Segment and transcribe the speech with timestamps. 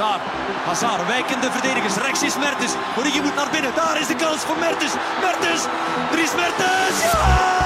[0.00, 0.22] Hazard.
[0.64, 1.96] Hazard, wijkende verdedigers.
[1.96, 2.72] Rechts is Mertens.
[2.98, 3.74] Origi moet naar binnen.
[3.74, 4.92] Daar is de kans voor Mertens.
[5.20, 5.62] Mertens.
[6.10, 7.02] Dries Mertens.
[7.02, 7.58] Ja!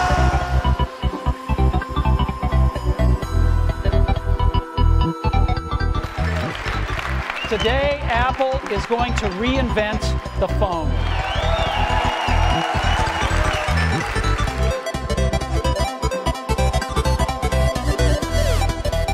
[7.48, 10.90] Today, Apple is going to reinvent the phone.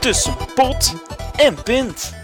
[0.00, 0.94] Tussen pot
[1.36, 2.19] en pint.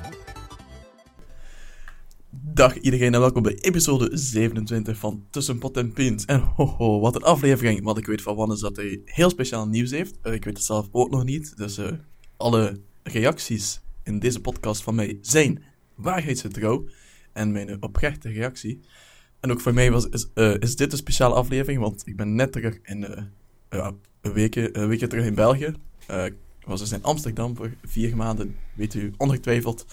[2.57, 6.25] Dag iedereen en welkom bij episode 27 van Tussen Pot en Pint.
[6.25, 7.83] En hoho, wat een aflevering.
[7.83, 10.19] Wat ik weet van Wannes dat hij heel speciaal nieuws heeft.
[10.23, 11.57] Eh, ik weet het zelf ook nog niet.
[11.57, 11.93] Dus eh,
[12.37, 15.63] alle reacties in deze podcast van mij zijn
[15.95, 16.87] waarheidsgetrouw.
[17.33, 18.81] En mijn oprechte reactie.
[19.41, 22.53] En ook voor mij was, is, eh, dit een speciale aflevering, want ik ben net
[22.53, 23.03] terug in,
[23.69, 25.73] een, weekje, een weekje terug in België.
[26.09, 26.35] Ik
[26.67, 29.87] was dus in Amsterdam voor vier maanden, weet u ongetwijfeld.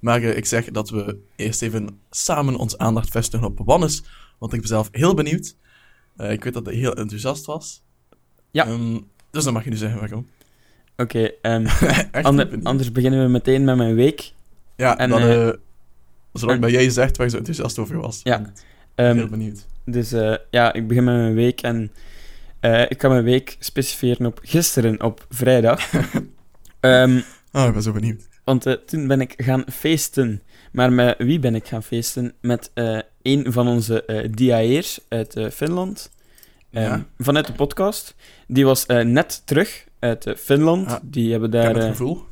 [0.00, 4.02] Maar ik zeg dat we eerst even samen ons aandacht vestigen op Wannes,
[4.38, 5.56] want ik ben zelf heel benieuwd.
[6.16, 7.82] Eh, ik weet dat hij heel enthousiast was.
[8.50, 8.66] Ja.
[8.66, 8.98] Ehm,
[9.30, 10.28] dus dan mag je nu zeggen waarom.
[10.96, 11.66] Oké, ehm,
[12.22, 12.66] ander- benieuwd.
[12.66, 14.32] anders beginnen we meteen met mijn week.
[14.76, 15.54] Ja, en, dan, eh, eh,
[16.32, 18.20] zolang dat jij zegt waar je zo enthousiast over was.
[18.22, 18.38] Ja.
[18.40, 18.62] ben ik
[18.94, 19.66] Ehm, heel benieuwd.
[19.84, 20.10] dus
[20.50, 21.90] ja, ik begin met mijn week en
[22.88, 25.90] ik kan mijn week specifieren op gisteren, op vrijdag.
[26.80, 27.20] Ehm,
[27.52, 28.28] Oh, ik ben zo benieuwd.
[28.50, 30.42] Want eh, toen ben ik gaan feesten.
[30.72, 32.32] Maar met wie ben ik gaan feesten?
[32.40, 36.10] Met eh, een van onze DIA'ers uit Finland.
[36.70, 37.04] Ehm, Ja.
[37.18, 38.14] Vanuit de podcast.
[38.46, 40.88] Die was net terug uit Finland.
[40.88, 41.82] Ah, die hebben Ik heb daar...
[41.82, 42.24] het gevoel.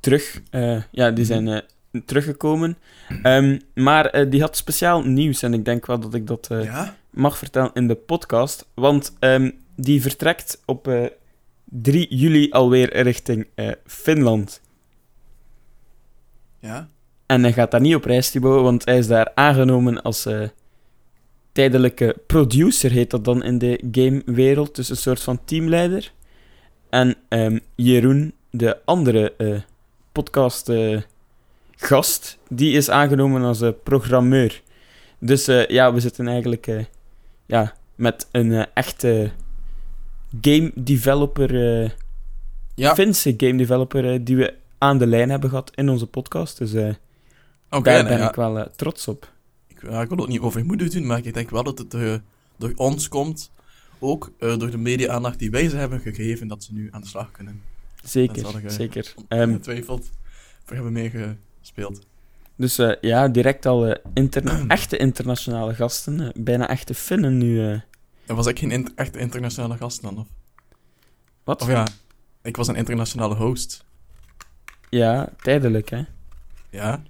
[0.00, 0.42] terug.
[0.90, 1.58] ja, die zijn eh,
[2.06, 2.76] teruggekomen.
[3.22, 6.96] Ehm, maar die had speciaal nieuws en ik denk wel dat ik dat ja?
[7.10, 8.66] mag vertellen in de podcast.
[8.74, 11.04] Want ehm, die vertrekt op eh
[11.64, 13.46] 3 juli alweer richting
[13.86, 14.60] Finland.
[16.60, 16.88] Ja?
[17.26, 20.42] En hij gaat daar niet op reis, Thibaut, want hij is daar aangenomen als eh,
[21.52, 24.74] tijdelijke producer, heet dat dan in de gamewereld.
[24.74, 26.12] Dus een soort van teamleider.
[26.88, 29.60] En ehm, Jeroen, de andere eh,
[30.12, 31.00] podcast eh,
[31.76, 34.62] gast, die is aangenomen als programmeur.
[35.18, 36.86] Dus ja, we zitten eigenlijk
[37.46, 39.30] ja, met een echte
[40.40, 41.54] game developer,
[42.74, 46.58] Ja, Finse game developer, die we aan de lijn hebben gehad in onze podcast.
[46.58, 46.94] Dus eh,
[47.70, 47.82] oké.
[47.82, 48.28] daar nou ben ja.
[48.28, 49.32] ik wel eh, trots op.
[49.66, 52.14] Ik, ja, ik wil ook niet overmoedig doen, maar ik denk wel dat het eh,
[52.56, 53.50] door ons komt.
[53.98, 57.30] Ook door de media-aandacht die wij ze hebben gegeven, dat ze nu aan de slag
[57.30, 57.62] kunnen.
[58.04, 59.14] Zeker, ik, zeker.
[59.28, 60.10] Ehm, Ongetwijfeld.
[60.66, 62.00] We hebben meegespeeld.
[62.56, 66.32] dus ja, direct al interna- echte internationale gasten.
[66.36, 67.80] bijna echte Finnen nu.
[68.26, 70.18] En was ik geen int- echt internationale gast dan?
[70.18, 70.26] Of,
[71.44, 71.62] Wat?
[71.62, 71.86] of ja,
[72.42, 73.84] ik was een internationale host.
[74.90, 76.02] Ja, tijdelijk, hè.
[76.70, 77.02] Ja?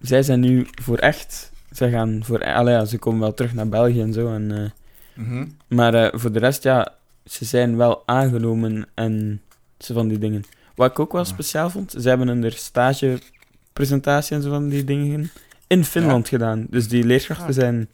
[0.00, 1.52] Zij zijn nu voor echt...
[1.70, 2.44] Zij gaan voor...
[2.44, 4.34] Allee, ja, ze komen wel terug naar België en zo.
[4.34, 4.70] En, eh,
[5.14, 5.46] Mhm.
[5.68, 6.94] maar eh, voor de rest, ja,
[7.24, 9.42] ze zijn wel aangenomen en
[9.78, 10.44] zo van die dingen.
[10.74, 15.30] Wat ik ook wel speciaal vond, ze hebben een stagepresentatie en zo van die dingen
[15.66, 16.66] in Finland gedaan.
[16.70, 17.52] Dus die leerkrachten Ah.
[17.54, 17.88] zijn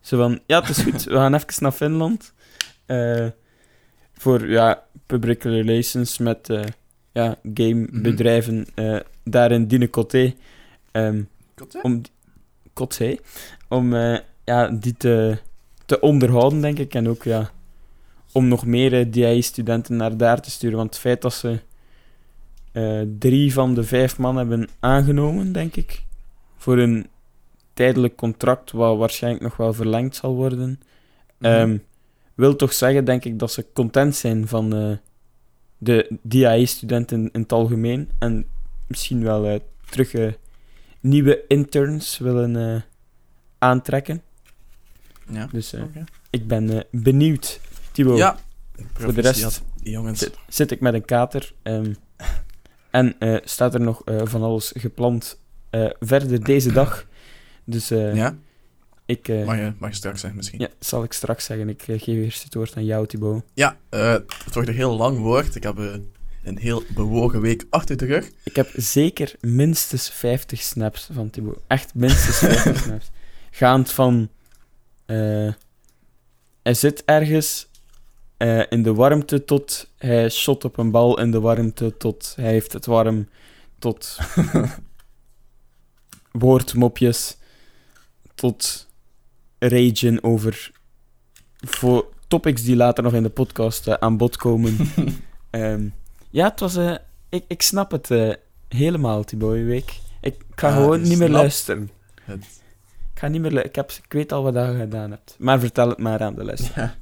[0.00, 2.32] zo van, ja, het is goed, we gaan even naar Finland.
[2.86, 3.26] Eh,
[4.14, 6.50] voor, ja, public relations met,
[7.12, 9.84] ja, gamebedrijven eh daar in Dine
[10.92, 11.22] ehm
[11.54, 11.80] Kot, hè?
[11.82, 12.02] om,
[12.74, 13.16] Coté,
[13.68, 15.38] om eh, ja, die te,
[15.86, 16.94] te onderhouden, denk ik.
[16.94, 17.50] En ook ja,
[18.32, 20.76] om nog meer eh, DI-studenten naar daar te sturen.
[20.76, 21.60] Want het feit dat ze
[22.72, 26.02] eh, drie van de vijf man hebben aangenomen, denk ik,
[26.56, 27.06] voor een
[27.74, 30.80] tijdelijk contract, wat waarschijnlijk nog wel verlengd zal worden,
[31.38, 31.52] Mhm.
[31.52, 31.78] ehm,
[32.34, 34.90] wil toch zeggen, denk ik, dat ze content zijn van eh,
[35.78, 38.10] de DI-studenten in het algemeen.
[38.18, 38.46] En
[38.86, 40.32] misschien wel eh, terug eh,
[41.00, 42.80] nieuwe interns willen eh,
[43.58, 44.22] aantrekken.
[45.30, 45.48] ja.
[45.52, 45.74] Dus
[46.30, 47.60] ik ben benieuwd.
[47.92, 48.38] Thibaut, Ja.
[48.92, 50.18] voor de rest Jongens.
[50.18, 51.52] zit, zit ik met een kater.
[51.62, 51.92] ehm,
[52.90, 53.14] en
[53.44, 55.40] staat er nog van alles gepland
[56.00, 57.06] verder deze dag.
[57.64, 58.36] Dus Ja?
[59.08, 59.28] Ik...
[59.28, 60.60] eh, Mag je, mag je straks zeggen misschien.
[60.60, 61.68] ja, zal ik straks zeggen.
[61.68, 63.42] Ik eh, geef eerst het woord aan jou, Thibaut.
[63.54, 64.12] Ja, eh,
[64.44, 65.54] het wordt een heel lang woord.
[65.54, 68.30] Ik heb een heel bewogen week achter de rug.
[68.42, 71.58] Ik heb zeker minstens 50 snaps van Thibaut.
[71.66, 73.10] Echt minstens 50 snaps.
[73.50, 74.28] Gaand van...
[76.62, 77.68] hij zit ergens
[78.68, 82.72] in de warmte tot hij shot op een bal in de warmte tot hij heeft
[82.72, 83.28] het warm
[83.78, 84.18] tot
[86.32, 87.36] woordmopjes
[88.34, 88.87] tot
[89.58, 90.70] ragen over
[91.56, 94.76] voor topics die later nog in de podcast eh, aan bod komen.
[95.50, 95.88] Ehm,
[96.30, 96.76] ja, het was...
[96.76, 96.94] eh,
[97.28, 98.32] ik, ik snap het eh,
[98.68, 99.98] helemaal, Thibaut, je week.
[100.20, 101.90] Ik ga Ah, gewoon niet meer luisteren.
[102.22, 102.44] Het,
[103.14, 105.36] Ik ga niet meer ik, heb, ik weet al wat je gedaan hebt.
[105.38, 106.98] Maar vertel het maar aan de luisteraar.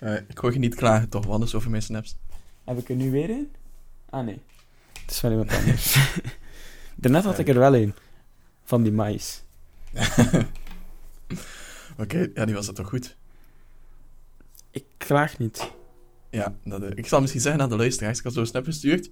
[0.00, 0.20] ja.
[0.28, 2.16] Ik hoor je niet klagen toch, Wannes, over mijn snaps.
[2.64, 3.52] Heb ik er nu weer een?
[4.10, 4.40] Ah, nee.
[5.02, 5.96] Het is van iemand anders.
[6.96, 7.94] Daarnet had ik er wel een.
[8.64, 9.42] Van die mais.
[11.98, 13.16] Oké, ja, die was het toch goed.
[14.70, 15.72] Ik klaag niet.
[16.30, 18.18] Ja, dat, eh, ik zal misschien zeggen aan de luisteraars.
[18.18, 19.10] Ik had zo'n snap gestuurd.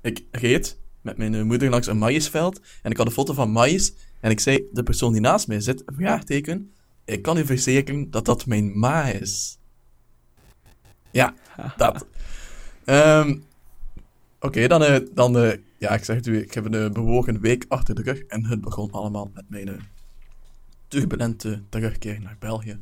[0.00, 2.60] Ik reed met mijn eh, moeder langs een maïsveld.
[2.82, 3.94] En ik had een foto van maïs.
[4.20, 6.72] En ik zei, de persoon die naast mij zit, vraagteken.
[7.04, 9.58] Ik kan u verzekeren dat dat mijn ma is.
[11.10, 11.34] Ja,
[11.76, 12.06] dat.
[12.84, 13.38] Ehm,
[14.40, 15.32] Oké, dan, eh, dan
[15.78, 18.20] ja, ik zeg het u, ik heb een bewogen week achter de rug.
[18.20, 19.80] En het begon allemaal met mijn
[20.90, 22.80] turbulente terugkeer naar België.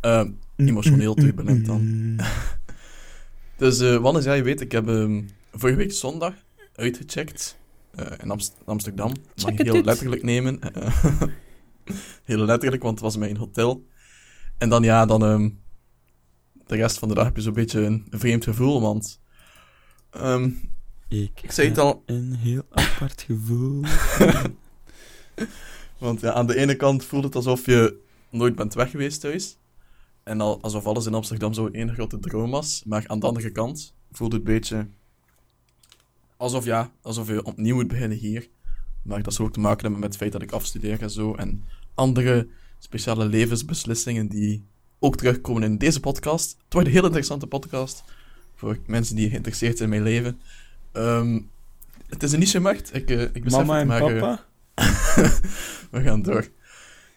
[0.00, 1.82] Ehm, emotioneel turbulent dan.
[3.56, 5.22] Dus, eh Wannes, ja, je weet, ik heb ehm,
[5.52, 6.34] vorige week zondag
[6.74, 7.58] uitgecheckt
[7.94, 9.08] eh, in Amst- Amsterdam.
[9.08, 9.84] Mag Check je heel it.
[9.84, 10.58] letterlijk nemen.
[12.24, 13.86] Heel letterlijk, want het was mijn hotel.
[14.58, 15.24] En dan, ja, dan...
[15.24, 15.50] ehm,
[16.66, 19.20] de rest van de dag heb je zo'n beetje een, een vreemd gevoel, want...
[20.10, 20.50] ehm,
[21.08, 23.82] Ik, ik zei het heb al, Een heel apart gevoel.
[26.04, 29.56] want ja, aan de ene kant voelt het alsof je nooit bent weg geweest thuis.
[30.22, 32.82] En al, alsof alles in Amsterdam zo één grote droom was.
[32.86, 34.86] Maar aan de andere kant voelt het een beetje
[36.36, 38.48] alsof, ja, alsof je opnieuw moet beginnen hier.
[39.02, 41.34] Maar dat zou ook te maken hebben met het feit dat ik afstudeer en zo.
[41.34, 41.64] En
[41.94, 42.48] andere
[42.78, 44.64] speciale levensbeslissingen die
[44.98, 46.56] ook terugkomen in deze podcast.
[46.64, 48.04] Het wordt een heel interessante podcast
[48.54, 50.40] voor mensen die geïnteresseerd zijn in mijn leven.
[50.92, 51.40] Ehm,
[52.08, 52.94] het is een niche-markt.
[52.94, 54.44] Ik, eh, ik besef Mama het, en maar, eh, papa?
[55.90, 56.48] we gaan door.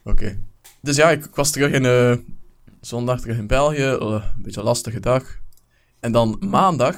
[0.04, 0.40] Oké.
[0.82, 1.86] Dus ja, ik, ik was terug in...
[1.86, 2.16] eh,
[2.82, 3.84] zondag terug in België.
[3.84, 5.40] eh, een beetje een lastige dag.
[6.00, 6.98] En dan maandag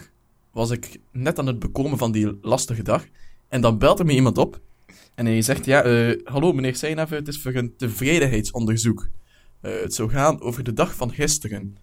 [0.51, 3.06] was ik net aan het bekomen van die lastige dag.
[3.48, 4.60] En dan belt er me iemand op.
[5.16, 9.07] En hij zegt, ja, eh, hallo meneer Seinave, het is voor een tevredenheidsonderzoek.
[9.62, 11.78] Het zou gaan over de dag van gisteren.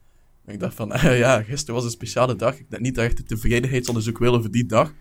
[0.44, 0.88] En ik dacht van,
[1.24, 2.58] ja, gisteren was een speciale dag.
[2.58, 4.92] Ik denk niet dat ik echt een tevredenheidsonderzoek wil over die dag.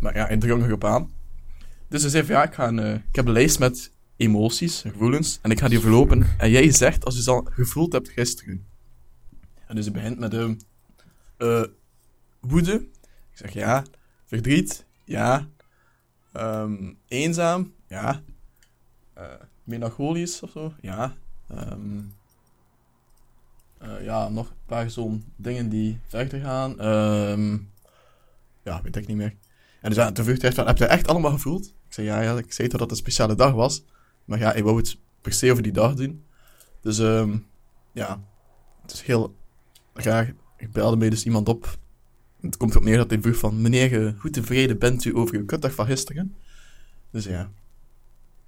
[0.00, 1.10] Maar ja, hij drong erop aan.
[1.92, 5.38] Dus hij zei van, ja, ik, ga eh, ik heb een lijst met emoties, gevoelens,
[5.42, 6.26] en ik ga die verlopen.
[6.38, 8.66] En jij zegt als je ze al gevoeld hebt gisteren.
[9.66, 10.34] En dus hij begint met
[11.36, 11.64] eh,
[12.40, 12.72] woede.
[13.30, 13.84] Ik zeg ja.
[14.24, 15.48] Verdriet, ja.
[16.32, 18.22] Ehm, eenzaam, ja.
[19.14, 19.24] Eh,
[19.64, 21.16] melancholisch of zo, ja.
[21.48, 22.00] Ehm,
[23.78, 26.74] eh, ja, nog een paar zo'n dingen die verder gaan.
[28.64, 29.34] Ja, weet ik niet meer.
[29.80, 31.74] En dus ja, toen vroeg hij van, heb je echt allemaal gevoeld?
[31.92, 33.84] Ik zei, ja, ja, ik zei toch dat het een speciale dag was.
[34.24, 36.24] Maar ja, ik wou het per se over die dag doen.
[36.80, 37.36] Dus ehm,
[37.92, 38.20] ja,
[38.82, 39.34] het is heel
[39.94, 40.30] graag.
[40.56, 41.78] Ik belde mij dus iemand op.
[42.40, 45.44] Het komt erop neer dat hij vroeg van, meneer, hoe tevreden bent u over uw
[45.44, 46.34] kutdag van gisteren?
[47.10, 47.50] Dus ja,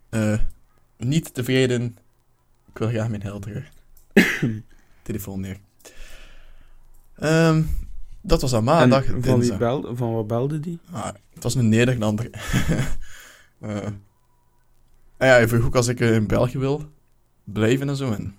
[0.08, 0.38] Eh,
[0.96, 1.99] niet tevreden.
[2.69, 3.70] Ik wil graag mijn geld terug.
[5.02, 5.58] Telefoon neer.
[7.14, 7.62] Ehm,
[8.20, 9.05] dat was aan maandag.
[9.06, 10.79] en van, wie belde, van wat belde die?
[10.91, 12.31] Ah, het was een Nederlander.
[13.60, 13.84] Eh,
[15.16, 16.92] en ja, hij vroeg ook als ik eh, in België wil
[17.44, 18.12] blijven en zo.
[18.12, 18.38] En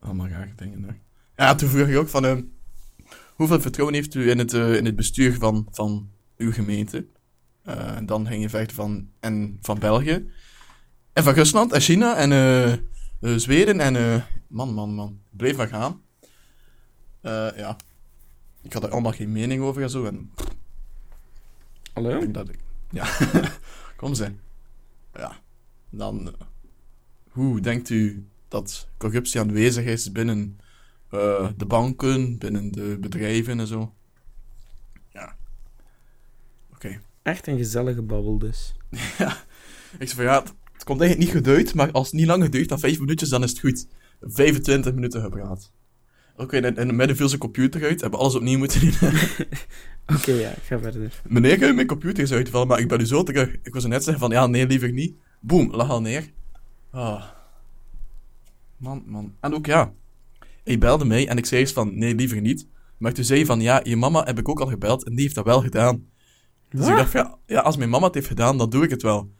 [0.00, 0.82] allemaal rare dingen.
[0.82, 0.96] Hoor.
[1.36, 2.24] Ja, toen vroeg ik ook van...
[2.24, 2.36] eh,
[3.34, 7.06] hoeveel vertrouwen heeft u in het, eh, in het bestuur van, van uw gemeente?
[7.62, 9.08] En dan ging je verder van...
[9.20, 10.30] En van België.
[11.12, 14.24] En van Rusland en China en Zweden en...
[14.46, 15.20] man, man, man.
[15.30, 16.00] Bleef maar gaan.
[17.56, 17.76] Ja.
[18.62, 20.04] Ik had er allemaal geen mening over en zo.
[20.04, 20.32] En
[21.92, 22.10] Hallo?
[22.14, 22.58] ik denk dat ik...
[22.90, 23.06] Ja,
[23.98, 24.32] kom ze.
[25.14, 25.40] Ja,
[25.90, 26.34] dan...
[27.28, 30.58] hoe denkt u dat corruptie aanwezig is binnen
[31.10, 33.94] eh, de banken, binnen de bedrijven en zo?
[35.12, 35.36] Ja.
[36.72, 37.00] Oké.
[37.22, 38.74] Echt een gezellige babbel dus.
[39.98, 42.42] Ik zei van ja, het, het komt eigenlijk niet geduid, maar als het niet lang
[42.42, 43.86] geduurd dan 5 minuutjes, dan is het goed.
[44.20, 45.72] 25 minuten gepraat.
[46.38, 49.10] Oké, en, en midden viel zijn computer uit, hebben alles opnieuw moeten doen.
[50.16, 51.20] Oké, ja, ga verder.
[51.28, 53.56] Meneer, mijn computer eens uitvallen, maar ik ben u zo terug.
[53.62, 55.16] Ik was net zeggen van, ja, nee, liever niet.
[55.40, 56.30] Boom, lag al neer.
[56.90, 57.24] Ah.
[58.76, 59.34] Man, man.
[59.40, 59.92] En ook, ja.
[60.64, 62.66] Hij belde mij en ik zei eerst van, nee, liever niet.
[62.98, 65.22] Maar toen zei hij van, ja, je mama heb ik ook al gebeld en die
[65.22, 66.06] heeft dat wel gedaan.
[66.68, 69.02] Dus ik dacht ja, ja, als mijn mama het heeft gedaan, dan doe ik het
[69.02, 69.30] wel.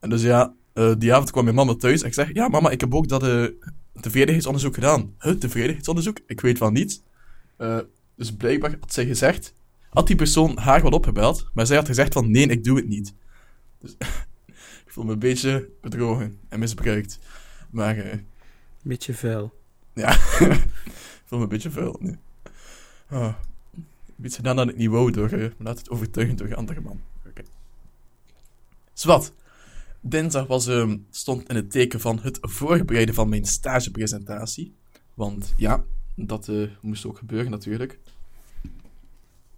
[0.00, 2.70] En dus ja, eh, die avond kwam mijn mama thuis en ik zeg, ja, mama,
[2.70, 3.44] ik heb ook dat eh
[4.00, 5.14] tevredenheidsonderzoek gedaan.
[5.20, 6.18] Huh, tevredenheidsonderzoek?
[6.26, 7.02] Ik weet van niets.
[7.56, 7.78] Eh,
[8.14, 9.54] dus blijkbaar had zij gezegd,
[9.90, 12.88] had die persoon haar wel opgebeld, maar zij had gezegd van, nee, ik doe het
[12.88, 13.14] niet.
[13.78, 13.94] Dus
[14.86, 17.18] ik voel me een beetje bedrogen en misbruikt.
[17.70, 18.18] Maar eh,
[18.82, 19.54] Beetje vuil.
[19.94, 20.12] ja,
[20.54, 22.18] ik voel me een beetje vuil nu.
[23.08, 23.34] Ah,
[24.22, 27.00] iets gedaan ik niet wou door, eh, laat het overtuigen door een andere man.
[27.26, 27.42] Oké.
[28.92, 29.32] Zwat.
[30.00, 34.74] Dinsdag was, ehm, stond in het teken van het voorbereiden van mijn stagepresentatie.
[35.14, 37.98] Want ja, dat eh, moest ook gebeuren natuurlijk.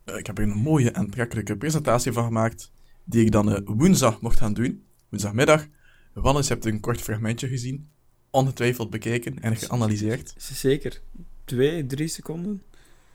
[0.05, 2.73] Eh, ik heb er een mooie aantrekkelijke presentatie van gemaakt,
[3.05, 4.85] die ik dan eh, woensdag mocht gaan doen.
[5.09, 5.67] Woensdagmiddag.
[6.13, 7.91] Wannes hebt een kort fragmentje gezien,
[8.31, 10.35] ongetwijfeld bekeken en geanalyseerd.
[10.37, 11.01] Zeker.
[11.45, 12.63] Twee, drie seconden?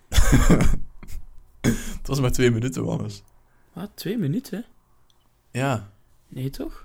[1.98, 3.24] Het was maar twee minuten, Wannes.
[3.74, 3.92] Wat?
[3.94, 4.66] Twee minuten?
[5.52, 5.92] Ja.
[6.28, 6.85] Nee, toch?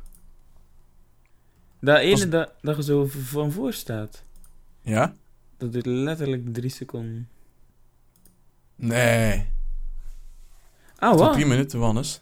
[1.81, 4.25] Dat ene Was- dat, dat je zo van voor staat,
[4.83, 5.15] Ja?
[5.57, 7.29] dat duurt letterlijk drie seconden.
[8.77, 9.47] Nee.
[10.99, 11.33] Ah, wat?
[11.33, 12.21] drie minuten, Wannes.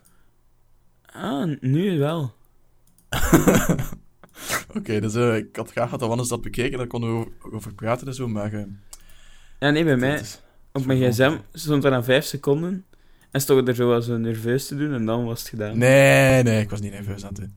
[1.06, 2.34] Ah, nu wel.
[4.76, 7.74] Oké, dus eh, ik had graag dat Wannes dat bekeken, daar konden we over, over
[7.74, 8.52] praten en zo, maar...
[8.52, 8.64] eh,
[9.58, 10.40] Ja, nee, bij mij, is-
[10.72, 12.84] op mijn gsm stond er aan vijf seconden.
[13.30, 15.78] En stond er zo wel zo nerveus te doen en dan was het gedaan.
[15.78, 17.54] Nee, nee, ik was niet nerveus aan het doen.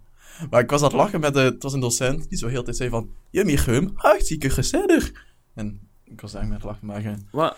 [0.49, 1.39] Maar ik was aan het lachen met de...
[1.39, 3.09] Het was een docent die zo heel de tijd zei van...
[3.29, 5.11] Je Michum, hartstikke gezellig.
[5.53, 7.05] En ik was daar met lachen, maar...
[7.05, 7.57] eh, Wat?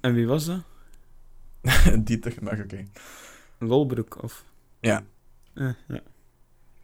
[0.00, 0.62] En wie was dat?
[2.04, 2.84] Dieter, maar oké.
[3.58, 4.44] Lolbroek, of...
[4.80, 5.04] Ja.
[5.54, 6.00] Eh, ja.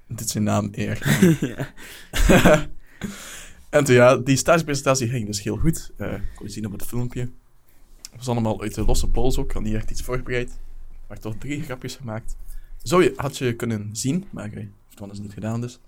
[0.08, 0.98] Dit is zijn naam eer.
[1.56, 1.72] ja.
[3.70, 5.90] en toen ja, die stagepresentatie ging dus heel goed.
[5.96, 7.20] Eh kon je zien op het filmpje.
[7.20, 9.52] Het was allemaal uit de losse pols ook.
[9.52, 10.58] Had niet echt iets voorbereid.
[11.08, 12.36] Maar toch drie grapjes gemaakt.
[12.82, 15.80] Zo je, had je kunnen zien, maar ik heeft het niet gedaan dus.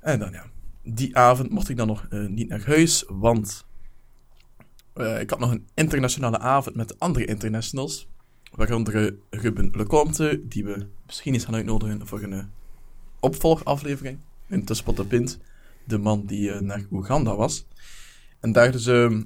[0.00, 0.44] En dan ja,
[0.82, 3.66] die avond mocht ik dan nog eh, niet naar huis, want
[4.92, 8.08] eh, ik had nog een internationale avond met andere internationals.
[8.50, 12.50] Waaronder eh, Ruben Lecomte, die we misschien eens gaan uitnodigen voor een
[13.20, 14.18] opvolgaflevering.
[14.46, 15.38] In Tussenpot de Pint,
[15.84, 17.66] de man die naar Oeganda was.
[18.40, 19.22] En daar dus ehm,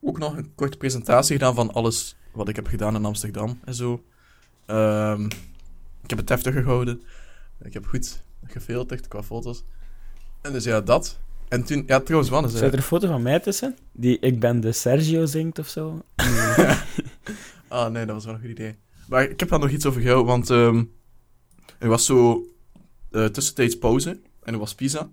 [0.00, 3.74] ook nog een korte presentatie gedaan van alles wat ik heb gedaan in Amsterdam en
[3.74, 4.04] zo.
[4.66, 5.24] Ehm,
[6.02, 7.02] ik heb het heftig gehouden.
[7.62, 9.64] Ik heb goed gefilterd qua foto's.
[10.40, 11.18] En dus ja, dat.
[11.48, 12.52] En toen, ja, trouwens, Wannes.
[12.52, 13.76] Zit eh, er een foto van mij tussen?
[13.92, 16.02] Die Ik ben de Sergio zingt of zo?
[17.68, 18.76] Ah, nee, dat was wel een goed idee.
[19.08, 20.84] Maar ik heb daar nog iets over jou, want ehm,
[21.78, 22.46] er was zo
[23.10, 25.08] eh, tussentijds pauze en er was Pisa.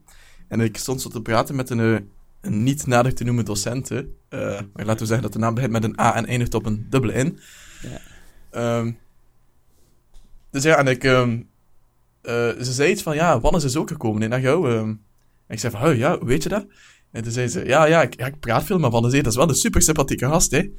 [0.47, 2.01] En ik stond zo te praten met een, eh,
[2.41, 3.89] een niet nader te noemen docent.
[3.89, 3.97] hè.
[4.29, 4.39] Eh,
[4.73, 6.85] maar laten we zeggen dat de naam begint met een A en eindigt op een
[6.89, 7.39] dubbele N.
[7.81, 7.99] Ja.
[8.51, 8.91] Ehm,
[10.51, 11.03] dus ja, en ik...
[11.03, 11.39] ehm,
[12.21, 14.77] eh, ze zei iets van, ja, Wannes is ook gekomen hè, naar jou.
[14.77, 14.99] en
[15.47, 16.65] ik zei van, oh, ja, weet je dat?
[17.11, 19.21] En toen zei ze, ja, ja, ik, ja, ik praat veel met Wannes, hè.
[19.21, 20.69] dat is wel een super sympathieke gast, hè.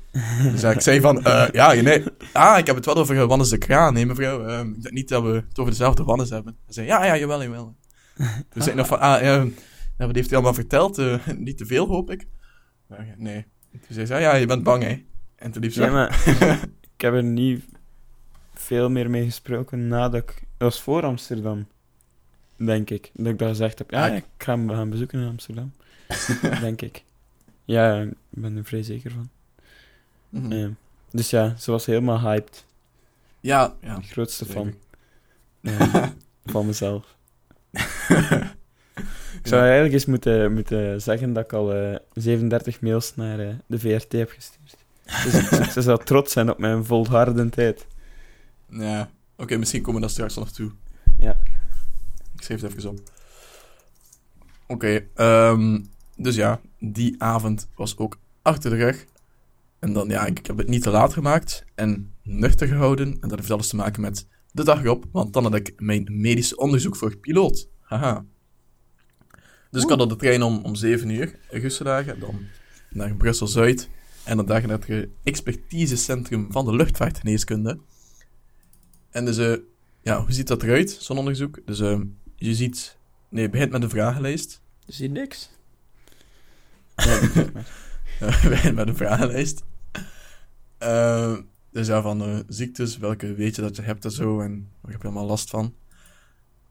[0.50, 2.04] Dus ja, ik zei van, eh, ja, nee.
[2.32, 4.46] Ah, ik heb het wel over eh, Wannes de Kraan, hè, mevrouw.
[4.46, 6.56] Ehm, ik denk niet dat we het over dezelfde Wannes hebben.
[6.64, 7.76] Hij zei, ja, ja, jawel, jawel.
[8.16, 9.48] Toen zei ik nog van, ah, ehm,
[9.98, 10.98] ja, wat heeft hij allemaal verteld?
[10.98, 12.26] Eh, niet te veel, hoop ik.
[12.86, 13.46] Maar, nee.
[13.70, 15.04] Toen zei ze, ja, ja, je bent bang, hè.
[15.36, 16.22] En toen liep ze Ja, maar
[16.94, 17.64] ik heb er niet
[18.62, 20.34] veel meer mee gesproken nadat ik...
[20.56, 21.66] Dat was voor Amsterdam,
[22.56, 23.10] denk ik.
[23.14, 23.90] Dat ik dat gezegd heb.
[23.90, 25.72] Ja, Ah, ik ga hem gaan bezoeken in Amsterdam.
[26.60, 27.04] denk ik.
[27.64, 29.28] Ja, ik ben er vrij zeker van.
[30.28, 30.70] Mhm.
[31.10, 32.64] Dus ja, ze was helemaal hyped.
[33.40, 33.96] Ja, ja.
[33.96, 34.74] De grootste fan
[36.52, 37.16] van mezelf.
[39.42, 43.54] Ik zou eigenlijk eens moeten, moeten zeggen dat ik al eh, 37 mails naar eh,
[43.66, 44.76] de VRT heb gestuurd.
[45.04, 47.86] Dus ze, ze zou trots zijn op mijn volhardendheid.
[48.72, 49.10] Ja.
[49.36, 50.72] Oké, misschien komen we daar straks nog toe.
[51.18, 51.38] Ja.
[52.34, 53.00] Ik schreef het even op.
[54.66, 55.80] Oké, ehm,
[56.16, 59.04] dus ja, die avond was ook achter de rug.
[59.78, 63.16] En dan, ja, ik, heb het niet te laat gemaakt en nuchter gehouden.
[63.20, 66.08] En dat heeft alles te maken met de dag erop, want dan had ik mijn
[66.10, 67.68] medische onderzoek voor piloot.
[67.80, 68.24] Haha.
[69.70, 72.40] Dus ik had op de trein om, om 7 uur, Gussedagen, dan
[72.90, 73.88] naar Brussel-Zuid.
[74.24, 77.78] En dan daar naar het expertisecentrum van de luchtvaartgeneeskunde.
[79.12, 79.56] En dus, eh,
[80.02, 81.58] ja, hoe ziet dat eruit, zo'n onderzoek?
[81.66, 82.00] Dus eh,
[82.36, 82.96] je ziet,
[83.28, 84.60] nee, begint met een vragenlijst.
[84.86, 85.50] Je niks?
[88.20, 88.26] Ja.
[88.26, 89.62] Het begint met een vragenlijst.
[90.78, 91.36] Eh,
[91.70, 94.92] dus ja, van eh, ziektes, welke weet je dat je hebt en zo, en waar
[94.92, 95.74] heb je allemaal last van.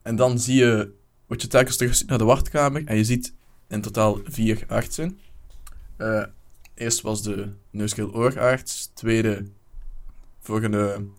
[0.02, 0.92] En dan zie je,
[1.26, 3.34] word je telkens teruggestuurd naar de wachtkamer, en je ziet
[3.68, 5.18] in totaal vier artsen.
[5.96, 6.24] Eh,
[6.74, 9.46] eerst was de neuskeeloorarts, tweede
[10.40, 11.12] voor een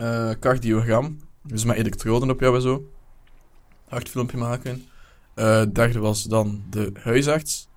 [0.00, 2.90] eh, cardiogram, dus met elektroden op jou en zo.
[3.88, 4.84] Hartfilmpje maken.
[5.34, 7.68] Eh derde was dan de huisarts,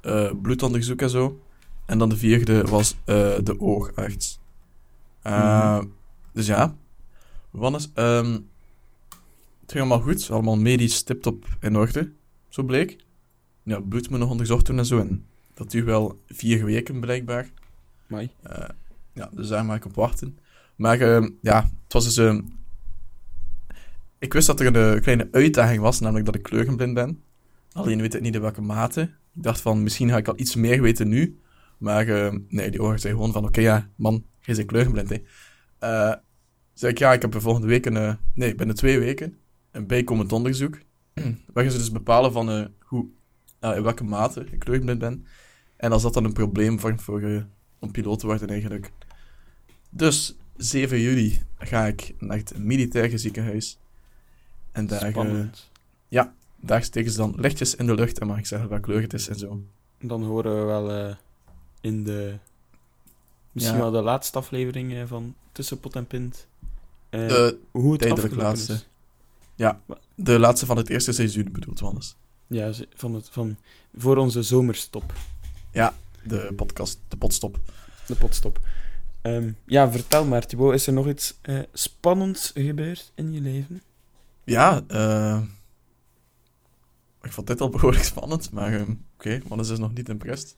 [0.00, 1.40] eh, bloedonderzoek en zo.
[1.86, 4.38] En dan de vierde was de oogarts.
[5.22, 5.80] Eh,
[6.32, 6.76] Dus ja,
[7.50, 8.32] Wannes, ehm
[9.60, 12.12] het ging allemaal goed, allemaal medisch tip-top in orde,
[12.48, 12.96] zo bleek.
[13.62, 17.50] Ja, bloed moet nog onderzocht worden en zo, en dat duurt wel vier weken blijkbaar.
[18.06, 18.30] Mai.
[19.12, 20.38] Ja, dus daar mag ik op wachten.
[20.78, 22.16] Maar ehm, ja, het was dus...
[22.16, 22.40] ehm,
[24.18, 27.22] ik wist dat er een eh, kleine uitdaging was, namelijk dat ik kleurenblind ben.
[27.72, 29.00] Alleen weet ik niet in welke mate.
[29.34, 31.38] Ik dacht van, misschien ga ik al iets meer weten nu.
[31.78, 35.16] Maar ehm, nee, die ogen zei gewoon van, oké, ja, man, jij bent kleurenblind, hè.
[35.78, 36.14] Eh,
[36.74, 37.96] zei ik, ja, ik heb de volgende week een...
[37.96, 39.36] eh, nee, binnen twee weken
[39.70, 40.78] een bijkomend onderzoek.
[41.52, 43.06] Waarin ze dus bepalen van hoe,
[43.60, 45.26] in welke mate ik kleurenblind ben.
[45.76, 47.46] En als dat dan een probleem vormt voor,
[47.78, 48.92] om piloot te worden eigenlijk.
[49.90, 53.78] Dus 7 juli ga ik naar het militaire ziekenhuis.
[54.72, 55.70] En daar, eh, Spannend.
[56.60, 59.12] daar steken ze dan lichtjes in de lucht en mag ik zeggen welke kleur het
[59.12, 59.62] is en zo.
[60.00, 61.14] Dan horen we wel eh,
[61.80, 62.34] in de...
[63.52, 63.82] Misschien Ja.
[63.82, 66.46] wel de laatste aflevering eh, van Tussen Pot en Pint.
[67.10, 68.72] eh, De, hoe het tijdelijk laatste.
[68.72, 69.72] is.
[70.14, 72.16] de laatste van het eerste seizoen bedoelt Wannes.
[72.46, 73.56] Ja, van het, van,
[73.96, 75.12] voor onze zomerstop.
[76.22, 77.58] De podcast, de potstop.
[78.06, 78.60] De potstop.
[79.22, 80.74] Ehm, ja, vertel maar, Thibaut.
[80.74, 83.82] Is er nog iets eh, spannends gebeurd in je leven?
[84.44, 85.40] Ja, eh
[87.22, 90.56] ik vond dit al behoorlijk spannend, maar ehm, oké, Wannes is nog niet impressed.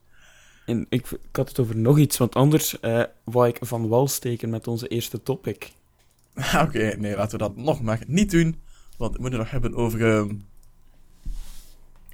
[0.66, 4.08] En ik, ik had het over nog iets, want anders eh wou ik van wal
[4.08, 5.72] steken met onze eerste topic.
[6.64, 8.60] Oké, nee, laten we dat nog maar niet doen.
[8.96, 10.14] Want we moeten het nog hebben over.
[10.16, 10.34] ehm,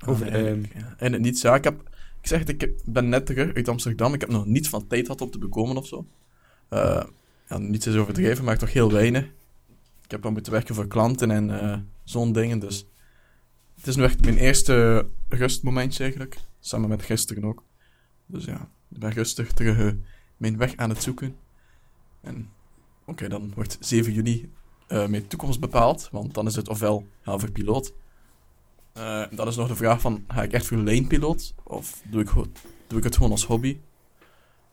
[0.07, 1.43] Over, ja, En het niets.
[1.43, 1.81] Ja, ik, heb,
[2.21, 4.15] ik zeg het, ik ben net terug uit Amsterdam.
[4.15, 6.07] Ik heb nog niets van tijd gehad om te bekomen of zo.
[6.69, 7.05] Eh,
[7.49, 9.25] ja, niets is overdreven, maar toch heel weinig.
[10.05, 12.59] Ik heb dan moeten werken voor klanten en eh, zo'n dingen.
[12.59, 12.87] Dus
[13.77, 16.37] het is nu echt mijn eerste rustmomentje eigenlijk.
[16.61, 17.65] Samen met gisteren ook.
[18.27, 19.93] Dus ja, ik ben rustig terug eh,
[20.37, 21.37] mijn weg aan het zoeken.
[22.21, 22.51] En
[23.05, 24.53] oké, dan wordt 7 juni
[24.89, 26.09] mijn toekomst bepaald.
[26.13, 27.95] Want dan is het ofwel voor piloot.
[29.31, 31.55] Dan is nog de vraag van, ga ik echt voor lijnpiloot?
[31.63, 32.33] Of doe ik,
[32.87, 33.79] doe ik het gewoon als hobby?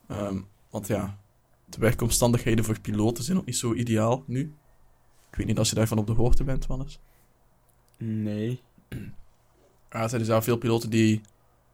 [0.07, 1.22] Ehm, want ja,
[1.73, 4.53] de werkomstandigheden voor piloten zijn ook niet zo ideaal nu.
[5.29, 6.99] Ik weet niet als je daarvan op de hoogte bent, Wannes.
[7.97, 8.61] Nee.
[9.89, 11.21] Ja, er zijn dus al veel piloten die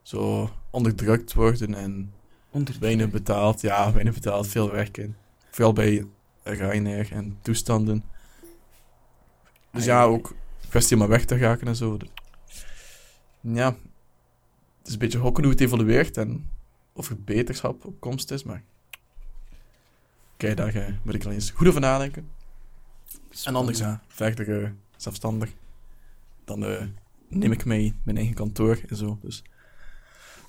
[0.02, 2.14] zo onderdrukt worden en
[2.52, 2.76] Onder...
[2.80, 3.62] weinig betaald.
[3.62, 5.18] Ja, weinig betaald, veel werken.
[5.50, 6.06] Vooral bij
[6.44, 8.04] Ryanair en toestanden.
[9.72, 10.36] Dus ja, ook
[10.70, 11.98] kwestie om maar weg te raken en zo.
[13.42, 13.76] Ja,
[14.78, 16.50] het is een beetje hokken hoe het evolueert en
[16.94, 18.64] of er beterschap op komst is, maar...
[20.44, 22.30] Oké, daar eh, moet ik al eens goed over nadenken.
[23.44, 25.50] En anders, ja, verder eh, zelfstandig.
[26.46, 26.86] Dan eh,
[27.28, 29.18] neem ik mee mijn eigen kantoor en zo.
[29.22, 29.44] Dus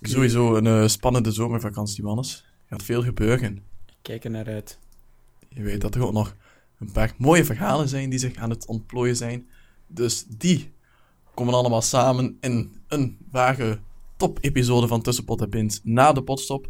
[0.00, 2.44] sowieso een eh, spannende zomervakantie, Wannes.
[2.66, 3.62] Gaat veel gebeuren.
[4.02, 4.78] Kijk er naar uit.
[5.48, 6.36] Je weet dat er ook nog
[6.78, 9.48] een paar mooie verhalen zijn die zich aan het ontplooien zijn.
[9.86, 10.72] Dus die
[11.34, 13.78] komen allemaal samen in een ware
[14.16, 16.68] top-episode van Tussenpot en Pint na de potstop.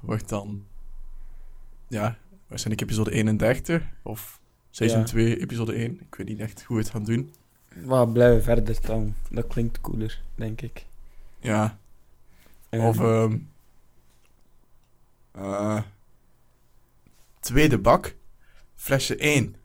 [0.00, 0.64] Wordt dan,
[1.94, 5.04] ja, waarschijnlijk episode 31 of seizoen Ja.
[5.04, 6.00] 2, episode 1.
[6.00, 7.34] Ik weet niet echt hoe we het gaan doen.
[7.68, 9.14] We blijven verder dan.
[9.30, 10.86] Dat klinkt cooler, denk ik.
[11.40, 11.78] Ja,
[12.70, 13.36] Of ehm
[15.32, 15.82] eh,
[17.40, 18.14] tweede bak,
[18.74, 19.56] flesje 1.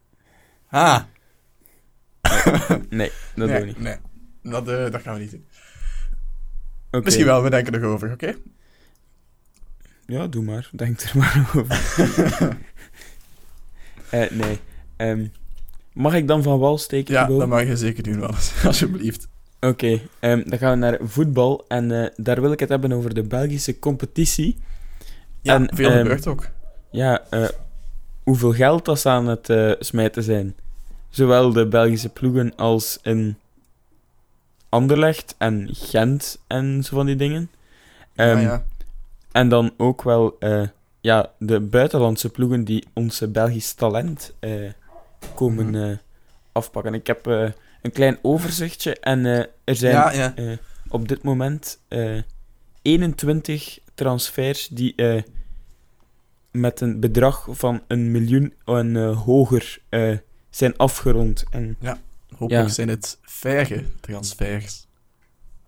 [0.66, 1.10] Ha!
[2.90, 3.80] nee, dat nee, doen we niet.
[3.80, 3.96] Nee,
[4.42, 5.48] dat, eh, dat gaan we niet doen.
[6.92, 7.04] Oké.
[7.04, 8.36] Misschien wel, we denken erover, oké?
[10.10, 10.70] Ja, doe maar.
[10.72, 12.58] Denk er maar over.
[14.10, 14.60] Eh, nee.
[14.96, 15.26] Ehm,
[15.94, 17.14] mag ik dan van wal steken?
[17.14, 17.40] Ja, Thibaut?
[17.40, 19.28] dat mag je zeker doen, wel eens, alsjeblieft.
[19.60, 21.66] Oké, ehm, dan gaan we naar voetbal.
[21.68, 24.58] En eh, daar wil ik het hebben over de Belgische competitie.
[25.42, 26.50] Ja, En, veel ehm, gebeurt ook.
[26.92, 27.48] Ja, eh,
[28.24, 30.56] hoeveel geld dat ze aan het eh, smijten zijn.
[31.10, 33.36] Zowel de Belgische ploegen als in
[34.70, 37.50] Anderlecht en Gent en zo van die dingen.
[38.14, 38.64] ja, Ehm, ja.
[39.32, 40.68] En dan ook wel eh,
[41.02, 44.72] ja, de buitenlandse ploegen die onze Belgisch talent eh,
[45.36, 45.76] komen Mhm.
[45.84, 45.98] eh,
[46.52, 46.94] afpakken.
[46.94, 49.26] Ik heb een klein overzichtje en
[49.64, 50.34] er zijn ja, ja.
[50.90, 52.22] op dit moment eh
[52.82, 54.96] 21 transfers die
[56.52, 59.80] met een bedrag van een miljoen en hoger
[60.50, 61.44] zijn afgerond.
[61.52, 61.78] En,
[62.38, 62.74] Hopelijk ja.
[62.74, 64.88] zijn het verre transfers.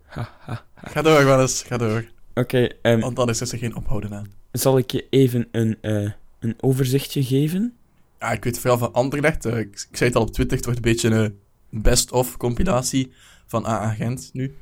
[0.05, 0.63] ha, ha.
[0.75, 2.05] Ga door, wel eens, ga door.
[2.33, 4.31] Oké, ehm, Want anders is er geen ophouden aan.
[4.51, 7.75] zal ik je even een, eh, een overzichtje geven?
[8.19, 9.45] Ja, ik weet vooral van Anderlecht.
[9.45, 11.39] eh, ik, ik zei het al op Twitter, het wordt een beetje een
[11.81, 13.11] best-of compilatie
[13.45, 14.55] van AA Gent nu.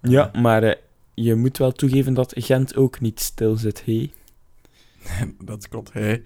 [0.00, 0.74] Ja, maar eh,
[1.14, 4.10] je moet wel toegeven dat Gent ook niet stil zit, hé.
[5.44, 6.22] dat klopt, hey.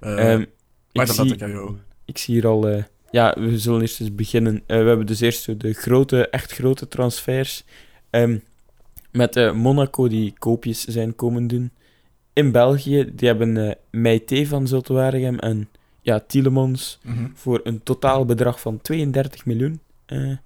[0.00, 0.44] Eh, Ehm,
[0.92, 1.70] maar dat laat zie, ik
[2.04, 2.84] ik zie hier al...
[3.10, 4.62] ja, we zullen eerst eens beginnen.
[4.66, 7.64] We hebben dus eerst de grote, echt grote transfers.
[8.10, 8.38] Ehm,
[9.16, 11.70] met eh, Monaco die koopjes zijn komen doen.
[12.32, 13.10] in België.
[13.14, 15.68] Die hebben eh Meite van Zulte Waregem en
[16.02, 17.26] ja, Tielemans Mhm.
[17.34, 19.80] voor een totaal bedrag van 32 miljoen.
[20.06, 20.36] eh,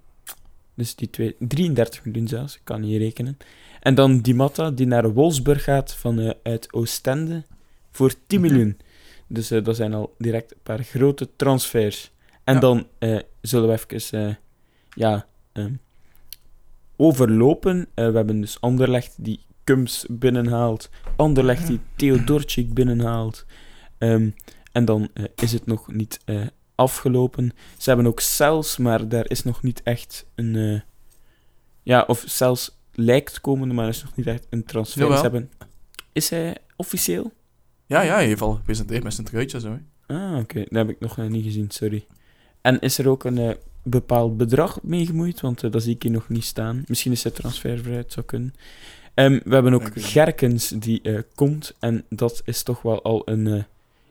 [0.74, 3.37] dus die twee, 33 miljoen zelfs, ik kan niet rekenen.
[3.80, 7.42] En dan Di Matta, die naar Wolfsburg gaat van, eh, uit Oostende
[7.90, 8.50] voor 10 Mhm.
[8.50, 8.78] miljoen.
[9.26, 12.11] Dus dat zijn al direct een paar grote transfers.
[12.44, 12.61] En Ja.
[12.61, 12.87] dan
[13.40, 14.38] zullen we even
[14.94, 15.72] ja, ehm,
[17.00, 17.86] overlopen.
[17.94, 20.90] Eh, we hebben dus Anderlecht die Kums binnenhaalt.
[21.16, 23.46] Anderlecht die Theodorczyk binnenhaalt.
[23.98, 24.30] Ehm,
[24.72, 26.40] en dan eh, is het nog niet eh,
[26.74, 27.52] afgelopen.
[27.78, 30.56] Ze hebben ook Cels, maar daar is nog niet echt een...
[30.56, 30.80] eh,
[31.82, 35.00] ja, of Cels lijkt komende, maar er is nog niet echt een transfer.
[35.02, 35.16] Jawel.
[35.16, 35.50] Ze hebben...
[36.12, 37.32] Is hij officieel?
[37.86, 39.78] Ja, ja, hij heeft al gepresenteerd met zijn truitje zo.
[40.06, 40.14] hè.
[40.14, 40.58] Ah, oké.
[40.58, 42.06] Dat heb ik nog niet gezien, sorry.
[42.60, 43.50] En is er ook een eh,
[43.82, 45.40] bepaald bedrag mee gemoeid?
[45.40, 46.84] Want eh, dat zie ik hier nog niet staan.
[46.86, 48.54] Misschien is het transfervrij, het zou kunnen.
[49.14, 49.90] Ehm, we hebben ook.
[49.94, 51.74] Gerkens die eh, komt.
[51.78, 53.62] En dat is toch wel al een, eh,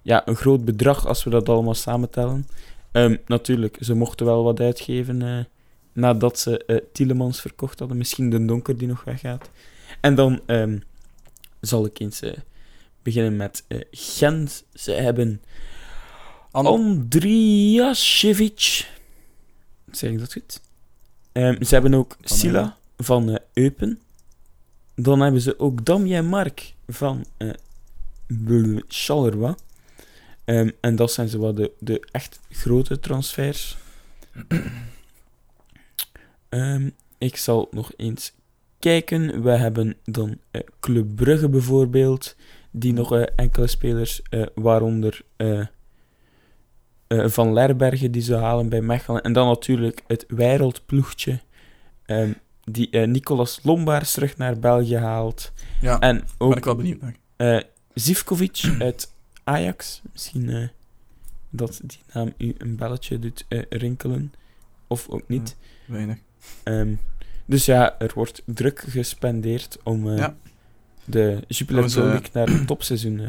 [0.02, 2.48] ja, een groot bedrag als we dat allemaal samentellen.
[2.92, 5.48] Ehm, natuurlijk, ze mochten wel wat uitgeven
[5.94, 7.98] nadat ze Tielemans verkocht hadden.
[7.98, 9.50] Misschien de Donker die nog weggaat.
[10.02, 10.78] En dan ehm,
[11.62, 12.22] zal ik eens
[13.04, 14.64] beginnen met Gent.
[14.74, 15.42] Ze hebben
[16.52, 18.88] An- Andrijasevic.
[19.92, 20.62] Zeg ik dat goed?
[21.32, 24.00] Ehm, ze hebben ook Van Sila van eh, Eupen.
[24.96, 27.26] Dan hebben ze ook Damien Mark van
[28.88, 29.56] Charleroi.
[30.46, 33.78] Ehm, en dat zijn zo wat de, de echt grote transfers.
[36.50, 38.34] Ehm, ik zal nog eens
[38.80, 39.44] kijken.
[39.44, 42.36] We hebben dan eh, Club Brugge bijvoorbeeld,
[42.72, 44.22] die nog enkele spelers,
[44.56, 45.22] waaronder
[47.10, 49.22] eh, Van Lerbergen, die ze halen bij Mechelen.
[49.22, 51.40] En dan natuurlijk het wereldploegtje,
[52.06, 52.32] ehm,
[52.64, 55.52] die eh, Nicolas Lombaars terug naar België haalt.
[55.82, 57.16] Ja, En ben ook ik wel benieuwd naar.
[57.36, 57.62] eh
[57.94, 60.02] Zivkovic uit Ajax.
[60.12, 60.70] Misschien
[61.50, 64.34] dat die naam u een belletje doet rinkelen.
[64.88, 65.56] Of ook niet.
[65.86, 66.18] Weinig.
[66.64, 66.94] Ehm,
[67.46, 70.36] dus ja, er wordt druk gespendeerd om Ja.
[71.06, 73.22] de Jupiler League naar een topseizoen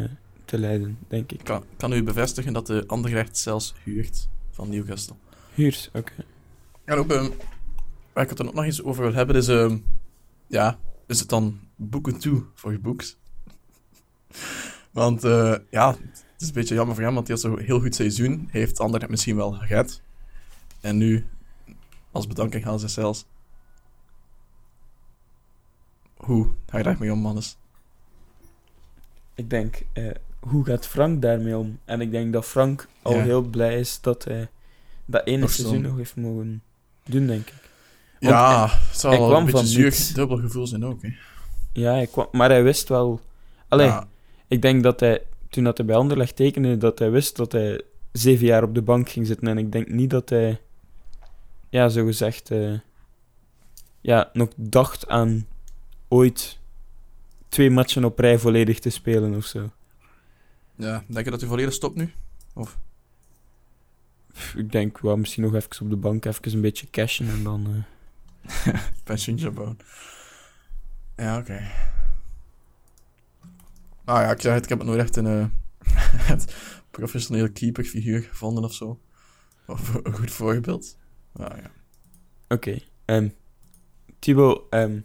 [0.50, 1.44] te leiden, denk ik.
[1.44, 5.16] Kan, kan u bevestigen dat de Anderlecht zelfs huurt van Newcastle.
[5.54, 6.12] Huurs, oké.
[6.84, 7.30] En ook, ehm,
[8.12, 9.48] waar ik het er ook nog eens over wil hebben, is...
[9.48, 9.78] ehm,
[10.46, 13.16] ja, is het dan boeken toe voor je boeks?
[15.00, 17.80] want eh, ja, het is een beetje jammer voor hem, want hij had zo'n heel
[17.80, 18.48] goed seizoen.
[18.50, 20.02] Heeft Anderlecht misschien wel gered.
[20.80, 21.26] En nu,
[22.10, 23.26] als bedanking gaan ze zelfs.
[26.16, 27.56] Hoe ga je daarmee om, mannes?
[29.34, 31.78] Ik denk, eh, hoe gaat Frank daarmee om?
[31.84, 33.22] En ik denk dat Frank al Ja.
[33.22, 34.48] heel blij is dat hij
[35.04, 36.62] dat ene seizoen nog heeft mogen
[37.04, 37.54] doen, denk ik.
[38.20, 41.02] Want Ja, het zal hij wel kwam een beetje zuur, dubbel gevoel zijn ook.
[41.02, 41.08] Hè.
[41.72, 43.20] Ja, hij kwam, maar hij wist wel...
[43.68, 44.08] Allee, Ja,
[44.48, 47.82] Ik denk dat hij, toen dat hij bij Anderlecht tekende, dat hij wist dat hij
[48.12, 49.48] zeven jaar op de bank ging zitten.
[49.48, 50.60] En ik denk niet dat hij,
[51.68, 52.72] ja, zo gezegd, eh,
[54.00, 55.46] ja, nog dacht aan
[56.08, 56.58] ooit
[57.48, 59.70] twee matchen op rij volledig te spelen of zo.
[60.80, 62.12] Ja, denk je dat hij volledig stopt nu?
[64.32, 67.42] Pff, Ik denk, wel misschien nog even op de bank, even een beetje cashen en
[67.42, 67.84] dan...
[68.64, 69.78] eh, Pensioentje bouwen.
[71.16, 71.70] Ja, oké.
[74.04, 75.26] Nou ja, ik zeg het, ik heb het nooit echt een
[76.32, 76.54] het
[76.90, 79.00] professionele keeperfiguur gevonden of zo.
[79.66, 80.96] Of een goed voorbeeld.
[81.32, 81.70] Nou ja.
[82.48, 82.78] Oké.
[83.04, 83.28] ehm,
[84.18, 85.00] Thibaut, ehm,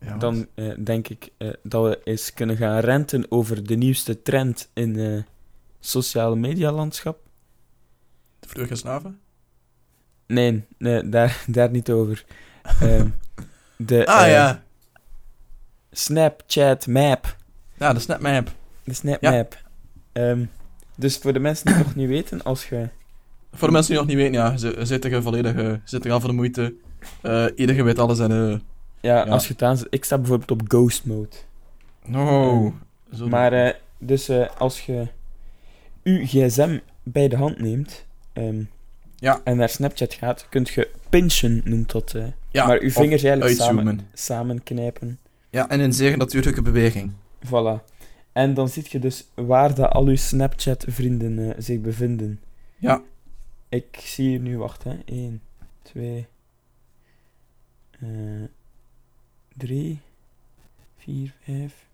[0.00, 4.22] ja dan eh, denk ik eh, dat we eens kunnen gaan renten over de nieuwste
[4.22, 5.22] trend in eh
[5.80, 7.18] sociale media landschap.
[8.40, 9.20] De vleugelsnaven?
[10.26, 12.24] Nee, nee daar, daar niet over.
[12.80, 13.08] Ehm,
[13.76, 14.64] de Ah ja.
[15.90, 17.36] Snapchat map.
[17.74, 18.52] Ja, de snapmap.
[18.84, 19.62] De Snap map.
[20.12, 20.44] Ehm,
[20.96, 22.88] dus voor de mensen die het nog niet weten, als je...
[23.52, 26.28] Voor de mensen die nog niet weten, ja, ze zitten er volledig, zitten al voor
[26.28, 26.74] de moeite.
[27.54, 28.62] Iedereen weet alles en
[29.06, 29.32] Ja, Ja.
[29.32, 29.86] als je het aanzet...
[29.90, 31.36] Ik sta bijvoorbeeld op ghost mode.
[32.04, 32.74] no.
[33.12, 35.06] Zo Maar eh, dus eh, als je
[36.02, 38.62] uw gsm bij de hand neemt ehm,
[39.16, 39.40] Ja.
[39.44, 42.14] en naar Snapchat gaat, kunt je pinchen, noemt dat.
[42.14, 42.24] eh.
[42.50, 44.08] ja, maar uw vingers eigenlijk samen, uitzoomen.
[44.12, 45.18] samen knijpen.
[45.50, 47.12] Ja, en een zeer natuurlijke beweging.
[47.46, 47.82] Voilà.
[48.32, 52.40] En dan zie je dus waar dat al uw Snapchat-vrienden zich bevinden.
[52.78, 53.02] Ja.
[53.68, 54.96] Ik zie hier nu, wacht hè.
[55.04, 55.42] 1,
[55.82, 56.26] 2,
[59.56, 60.00] 3,
[60.96, 61.86] 4, 5.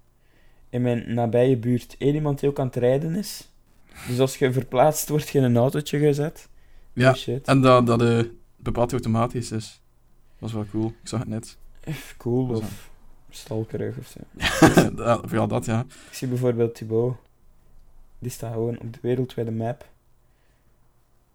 [0.71, 3.49] In mijn nabije buurt één iemand die ook aan het rijden is.
[4.09, 6.49] Dus als je verplaatst wordt, je in een autootje gezet.
[6.93, 7.47] Ja, Oh shit.
[7.47, 8.21] En dat, dat eh
[8.57, 9.81] bepaald automatisch is.
[10.39, 10.87] Dat is wel cool.
[10.87, 11.57] Ik zag het net.
[12.17, 12.91] Cool, of...
[13.31, 14.21] Stalkerig of zo.
[15.05, 15.81] Ja, Vooral dat, ja.
[16.09, 17.17] Ik zie bijvoorbeeld Thibaut.
[18.19, 19.89] Die staat gewoon op de wereldwijde map.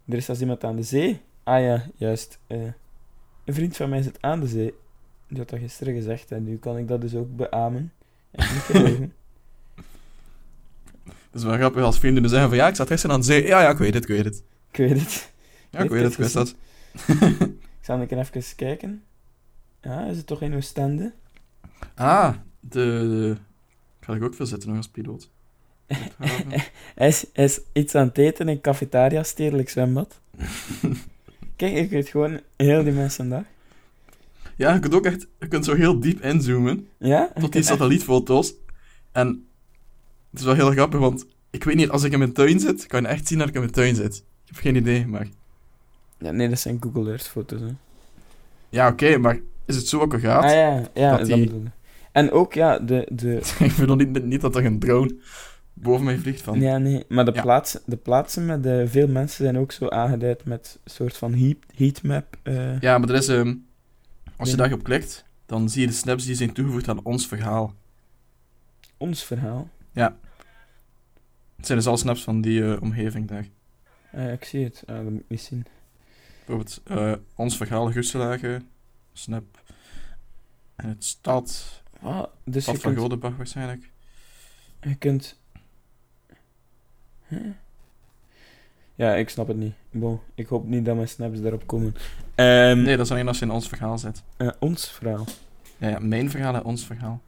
[0.06, 1.22] Er is zelfs iemand aan de zee.
[1.44, 2.40] Ah ja, juist.
[2.48, 2.58] eh,
[3.46, 4.74] een vriend van mij zit aan de zee.
[5.28, 7.94] Die had dat gisteren gezegd en nu kan ik dat dus ook beamen.
[8.32, 9.14] En niet geloven.
[11.04, 13.28] Het is wel grappig als vrienden nu zeggen van ja, ik zat gisteren aan de
[13.28, 13.46] zee.
[13.46, 14.44] Ja, ja, ik weet het, ik weet het.
[14.72, 15.32] ik weet het.
[15.70, 16.56] Ja, ik weet het, ik wist dat.
[17.08, 19.04] Ik zal een keer even kijken.
[19.82, 21.14] Ja, is het toch in Oostende?
[21.96, 22.70] Ah, de...
[22.70, 23.36] de...
[24.00, 25.30] Ik ga er ook veel zitten nog als piloot.
[26.96, 30.20] Hij is, hij is iets aan het eten in cafetaria, stedelijk zwembad.
[31.56, 33.44] Kijk, ik weet gewoon heel die mensen dag.
[34.58, 35.28] Ja, je kunt ook echt...
[35.40, 36.88] Je kunt zo heel diep inzoomen.
[37.00, 37.32] Ja?
[37.40, 38.54] Tot die satellietfoto's.
[39.12, 39.46] En
[40.32, 42.88] het is wel heel grappig, want ik weet niet, als ik in mijn tuin zit,
[42.88, 44.16] kan je echt zien dat ik in mijn tuin zit.
[44.16, 45.28] Ik heb geen idee, maar...
[46.20, 47.60] Ja, nee, dat zijn Google Earth foto's.
[47.60, 47.68] Hè.
[48.70, 50.44] Ja, oké, maar is het zo ook een gaat?
[50.44, 51.52] Ah ja, ja Dat die-.
[52.12, 53.08] En ook, ja, de...
[53.12, 55.16] de ik bedoel niet, niet dat er een drone
[55.74, 56.60] boven mij vliegt van...
[56.62, 57.42] ja, nee, maar de, Ja.
[57.42, 61.34] plaatsen, de plaatsen met de veel mensen zijn ook zo aangeduid met een soort van
[61.34, 62.26] heat, heatmap.
[62.44, 63.28] eh Ja, maar er is...
[63.28, 63.56] ehm,
[64.38, 64.62] als je Ja.
[64.62, 67.74] daarop klikt, dan zie je de snaps die zijn toegevoegd aan ons verhaal.
[68.98, 69.70] Ons verhaal.
[71.56, 73.48] Het zijn dus al snaps van die eh, omgeving daar.
[74.12, 74.84] Ja, ik zie het.
[74.86, 75.66] Ah, dat moet ik niet zien.
[76.46, 78.70] Bijvoorbeeld eh, ons verhaal, Gusselagen,
[79.14, 79.62] snap.
[80.76, 83.92] En het stad, Ah, dus stad je van kunt, Godebach waarschijnlijk.
[84.82, 85.40] je kunt...
[87.28, 87.48] Huh?
[88.98, 89.74] Ja, ik snap het niet.
[89.92, 91.96] Bon, ik hoop niet dat mijn snaps daarop komen.
[92.36, 94.24] Ehm, Nee, dat is alleen als je in ons verhaal zit.
[94.38, 95.26] eh, ons verhaal.
[95.78, 97.22] Ja, ja, mijn verhaal en ons verhaal.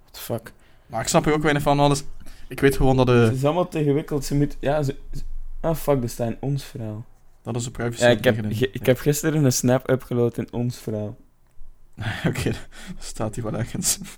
[0.00, 0.52] What the fuck.
[0.86, 2.02] Maar ik snap er ook weinig van alles.
[2.48, 4.24] Ik weet gewoon dat, eh Het is allemaal te ingewikkeld.
[4.24, 4.56] Ze moet...
[4.60, 4.96] Ja, ze...
[5.60, 7.04] Ah, fuck, er staat in ons verhaal.
[7.42, 8.02] dat is een privacy.
[8.02, 11.16] Ja, ik heb, ik heb gisteren een snap upgeload in ons verhaal.
[12.28, 12.52] Oké,
[12.98, 13.98] staat hij wel ergens.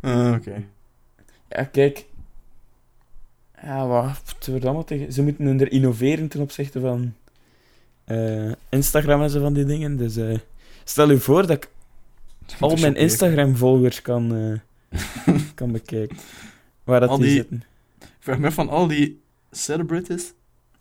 [0.00, 0.64] Eh, Oké.
[1.48, 2.04] Ja, kijk.
[3.62, 4.36] Ja, wat?
[4.46, 5.12] Wordt allemaal tegen...
[5.12, 7.14] Ze moeten er innoveren ten opzichte van
[8.04, 9.96] eh, Instagram en zo van die dingen.
[9.96, 10.38] Dus eh,
[10.84, 11.68] stel u voor dat ik
[12.60, 16.16] al mijn Instagram-volgers kan, eh, kan bekijken.
[16.84, 17.64] Waar dat Al die, die- zitten.
[17.98, 19.20] Ik vraag me af van al die
[19.50, 20.32] celebrities,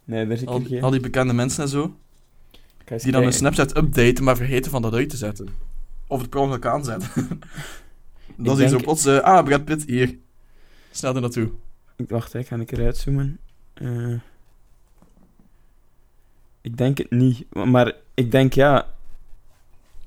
[0.03, 0.83] Nee, daar zit al, geen.
[0.83, 1.91] al die bekende mensen en zo, die
[2.85, 3.33] dan hun kijken.
[3.33, 5.47] Snapchat updaten, maar vergeten van dat uit te zetten.
[6.07, 7.09] Of het per ongeluk aanzetten.
[8.37, 10.17] dan zie je zo plots, ah, Brad Pitt, hier.
[10.91, 11.49] Snel er naartoe.
[12.01, 13.39] Ik Wacht, ik ga een keer uitzoomen.
[13.73, 14.13] Eh,
[16.61, 17.53] ik denk het niet.
[17.53, 18.93] Maar ik denk, ja...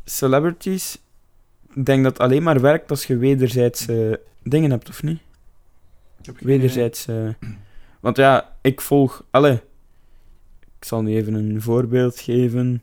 [0.05, 1.03] Celebrities...
[1.75, 5.21] Ik denk dat het alleen maar werkt als je wederzijds eh, dingen hebt, of niet?
[6.19, 7.07] Ik heb geen Wederzijds...
[7.07, 7.29] eh,
[8.01, 9.25] want ja, ik volg...
[9.31, 9.63] Alle...
[10.79, 12.83] Ik zal nu even een voorbeeld geven.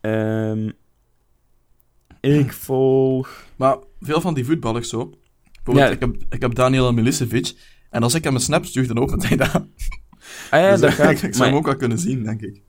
[0.00, 0.70] Ehm,
[2.20, 3.44] ik volg...
[3.56, 5.12] Maar veel van die voetballers zo.
[5.52, 5.94] Bijvoorbeeld, Ja.
[5.94, 7.54] ik, heb, ik heb Daniel Milicevic.
[7.92, 9.54] En als ik hem een snap stuur, dan opent hij dat.
[10.50, 11.10] Ah ja, Dus, dat gaat.
[11.10, 12.60] ik, ik zou maar- hem ook wel kunnen zien, denk ik.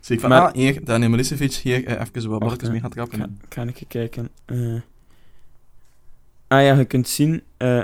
[0.00, 3.18] Zie ik van, Maar- ah, hier, Daniel Milicevic, hier, eh, even wat mee gaan trappen.
[3.18, 3.28] Ga,
[3.62, 4.28] ga ik kijken.
[4.44, 4.56] Eh.
[6.48, 7.42] ah ja, je kunt zien.
[7.56, 7.80] eh.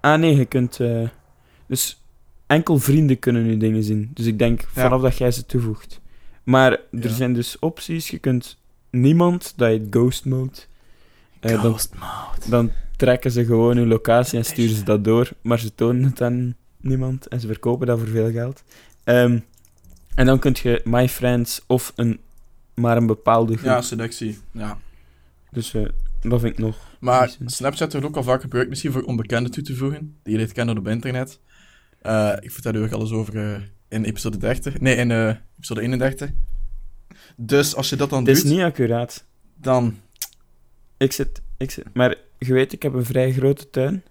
[0.00, 0.80] ah nee, je kunt.
[1.66, 2.02] dus
[2.46, 4.10] enkel vrienden kunnen nu dingen zien.
[4.14, 6.00] Dus ik denk vanaf dat jij ze toevoegt.
[6.44, 7.08] Maar er Ja.
[7.08, 8.08] zijn dus opties.
[8.10, 8.58] Je kunt
[8.90, 10.52] niemand, dat heet ghost mode.
[11.40, 12.50] Ghost mode.
[12.50, 15.30] dan trekken ze gewoon hun locatie en sturen ze dat door.
[15.42, 18.64] Maar ze tonen het aan niemand en ze verkopen dat voor veel geld.
[19.04, 19.38] Ehm,
[20.14, 22.20] en dan kun je My Friends of een,
[22.74, 23.66] maar een bepaalde groep.
[23.66, 24.38] Ja, selectie.
[24.52, 24.78] Ja.
[25.50, 25.84] Dus eh,
[26.20, 26.76] dat vind ik nog.
[27.00, 27.52] Maar Decent.
[27.52, 30.52] Snapchat wordt ook al vaak gebruikt, misschien voor onbekenden toe te voegen, die je dit
[30.52, 31.40] kennen op internet.
[32.02, 34.80] Eh, ik vertel u ook alles over eh, in episode 30.
[34.80, 36.30] Nee, in eh, episode 31.
[37.36, 39.24] Dus als je dat dan Het is doet, niet accuraat.
[39.56, 39.96] dan...
[40.96, 41.84] Ik zit, ik zit.
[41.94, 44.04] Maar je weet, ik heb een vrij grote tuin.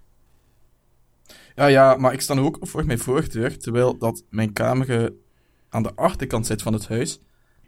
[1.54, 5.10] Ja, ja, maar ik sta nu ook voor mijn voordeur, terwijl dat mijn kamer eh,
[5.68, 7.20] aan de achterkant zit van het huis.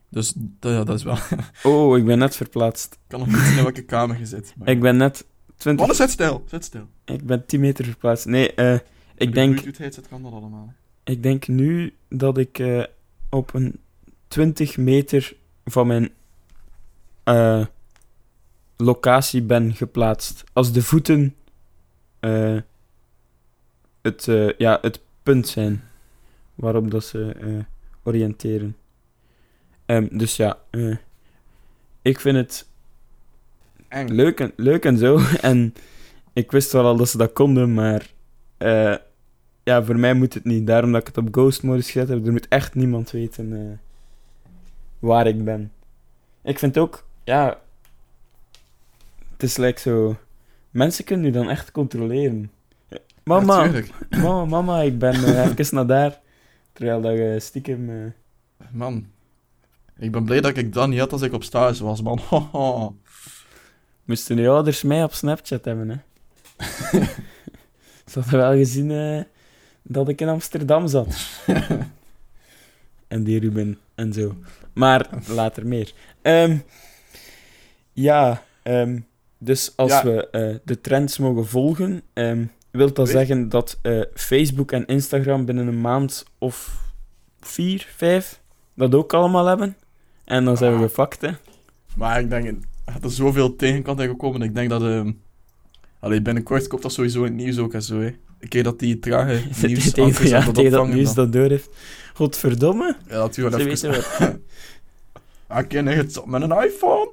[0.08, 1.14] Dus dat, ja, dat is wel...
[1.14, 2.98] ik Oh, ik ben net verplaatst.
[3.06, 4.54] kan nog niet zien in welke kamer je zit.
[4.56, 4.68] Maar...
[4.74, 5.86] Ik ben net 20.
[5.86, 6.88] Wanne, zet stil, zet stil.
[7.04, 8.26] Ik ben 10 meter verplaatst.
[8.26, 8.78] Nee, eh,
[9.16, 10.74] ik, denk, Bluetooth zit kan dat allemaal.
[11.04, 12.84] ik denk nu dat ik eh,
[13.30, 13.80] op een
[14.28, 16.10] 20 meter van mijn
[17.24, 17.66] eh,
[18.78, 20.44] locatie ben geplaatst.
[20.52, 21.34] Als de voeten
[22.20, 22.56] eh,
[24.02, 25.82] het, eh, ja, het punt zijn
[26.54, 27.64] waarop dat ze eh,
[28.02, 28.76] oriënteren.
[29.86, 30.58] Ehm, dus ja,
[32.02, 32.66] ik vind het
[33.88, 34.08] Eng.
[34.08, 35.18] leuk en, leuk en zo.
[35.40, 35.74] En
[36.32, 38.10] ik wist wel al dat ze dat konden, maar
[39.62, 40.66] ja, voor mij moet het niet.
[40.66, 42.26] Daarom dat ik het op ghost modus gezet heb.
[42.26, 43.80] Er moet echt niemand weten
[44.98, 45.72] waar ik ben.
[46.42, 47.58] Ik vind ook, ja,
[49.38, 50.16] Het is like zo...
[50.70, 52.50] Mensen kunnen je dan echt controleren.
[53.24, 53.92] Mama, Natuurlijk.
[54.10, 56.20] mama, mama, ik ben eh, even naar daar.
[56.72, 57.90] Terwijl dat je stiekem...
[57.90, 59.06] eh, Man.
[59.98, 62.20] Ik ben blij dat ik dat niet had als ik op stage was, man.
[64.04, 65.96] Moesten je ouders mij op Snapchat hebben, hè?
[68.10, 69.22] Ze hadden wel gezien eh,
[69.82, 71.16] dat ik in Amsterdam zat.
[73.08, 74.36] en die Ruben en zo.
[74.72, 75.92] Maar later meer.
[76.22, 76.56] Ehm,
[77.92, 79.00] ja, ehm,
[79.38, 80.04] dus als Ja.
[80.04, 84.86] we eh, de trends mogen volgen, ehm wil dat Weet- zeggen dat eh, Facebook en
[84.86, 86.78] Instagram binnen een maand of
[87.40, 88.40] vier, vijf
[88.74, 89.76] dat ook allemaal hebben?
[90.24, 90.82] En dan zijn we Ah.
[90.84, 91.30] gefakt, hè?
[91.96, 92.46] Maar ik denk,
[92.84, 94.42] er er zoveel tegenkant gekomen.
[94.42, 94.82] Ik denk dat...
[94.82, 95.12] ehm
[96.00, 98.06] allee, binnenkort komt dat sowieso in het nieuws ook en zo, hè.
[98.40, 101.70] Ik keer dat die trage nieuws tegen, ja, tegen dat nieuws dat door heeft.
[102.14, 102.96] Godverdomme.
[103.08, 104.18] Ja, dat wel Ze weten wat.
[105.46, 107.10] Ah, ken het zo met een iPhone?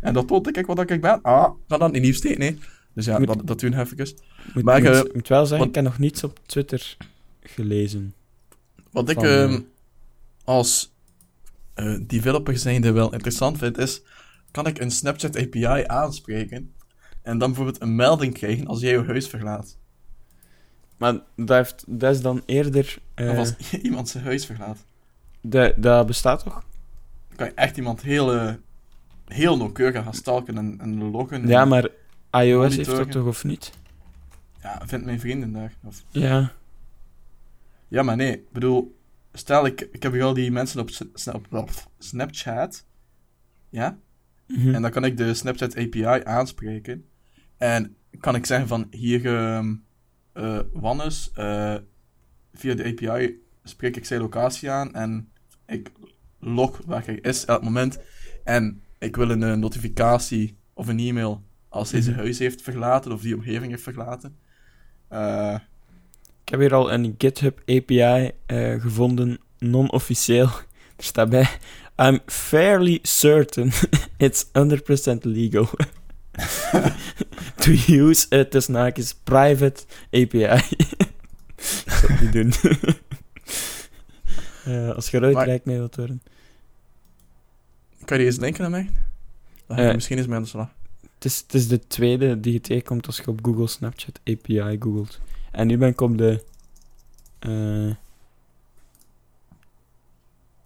[0.00, 1.22] En dat toont ik wat ik ben.
[1.22, 2.56] Ah, dat dan in nieuws steken, hè.
[2.92, 3.96] Dus ja, Moet- dat, dat doen even.
[4.54, 6.96] Moet, Maar, moet, eh, moet wel zeggen, wat- ik heb nog niets op Twitter
[7.42, 8.14] gelezen.
[8.90, 9.58] Wat ik Van, ehm, eh,
[10.44, 10.92] als
[11.74, 14.02] eh, developer zijnde wel interessant vind, is...
[14.50, 16.72] Kan ik een Snapchat API aanspreken
[17.22, 19.76] en dan bijvoorbeeld een melding krijgen als jij je huis verlaat?
[20.96, 22.98] Maar dat, heeft, dat is dan eerder...
[23.16, 24.78] Of als iemand zijn huis verlaat.
[25.40, 26.64] de, dat bestaat toch?
[27.28, 28.56] Dan kan je echt iemand heel,
[29.32, 31.46] heel nauwkeurig gaan stalken en, en loggen.
[31.46, 31.88] Ja, en- maar
[32.30, 33.72] iOS heeft dat toch, of niet?
[34.62, 35.72] Ja, vindt mijn vrienden daar.
[35.84, 36.04] Of...
[36.08, 36.52] Ja.
[37.88, 38.32] Ja, maar nee.
[38.32, 38.98] Ik bedoel,
[39.32, 40.90] stel ik, ik heb hier al die mensen op,
[41.32, 42.84] op, op Snapchat.
[43.68, 43.98] Ja?
[44.46, 44.74] Mhm.
[44.74, 47.04] En dan kan ik de Snapchat API aanspreken.
[47.56, 49.74] En kan ik zeggen van, hier, ehm
[50.32, 51.76] eh, Wannes, eh,
[52.54, 55.32] via de API spreek ik zijn locatie aan en
[55.66, 55.90] ik
[56.38, 57.98] log waar hij is elk moment.
[58.44, 62.24] En ik wil een eh, notificatie of een e-mail als hij zijn Mhm.
[62.24, 64.36] huis heeft verlaten of die omgeving heeft verlaten.
[65.08, 65.54] Eh,
[66.44, 70.48] Ik heb hier al een GitHub API eh, gevonden, non-officieel.
[70.96, 71.48] Er staat bij,
[71.96, 73.72] I'm fairly certain
[74.16, 74.50] it's 100%
[75.22, 75.68] legal
[77.62, 80.44] to use tussen haakjes private API.
[81.56, 82.52] ik zal het niet doen.
[84.94, 86.22] Als je eruit Maar- rijk mee wilt worden.
[88.10, 88.90] Kan je eens linken naar mij?
[89.66, 90.68] Dan ga ik Eh, misschien eens mee aan de slag.
[91.14, 94.76] Het is, het is de tweede die je tegenkomt als je op Google Snapchat API
[94.80, 95.20] googelt.
[95.50, 96.44] En nu ben ik op de...
[97.38, 97.94] eh,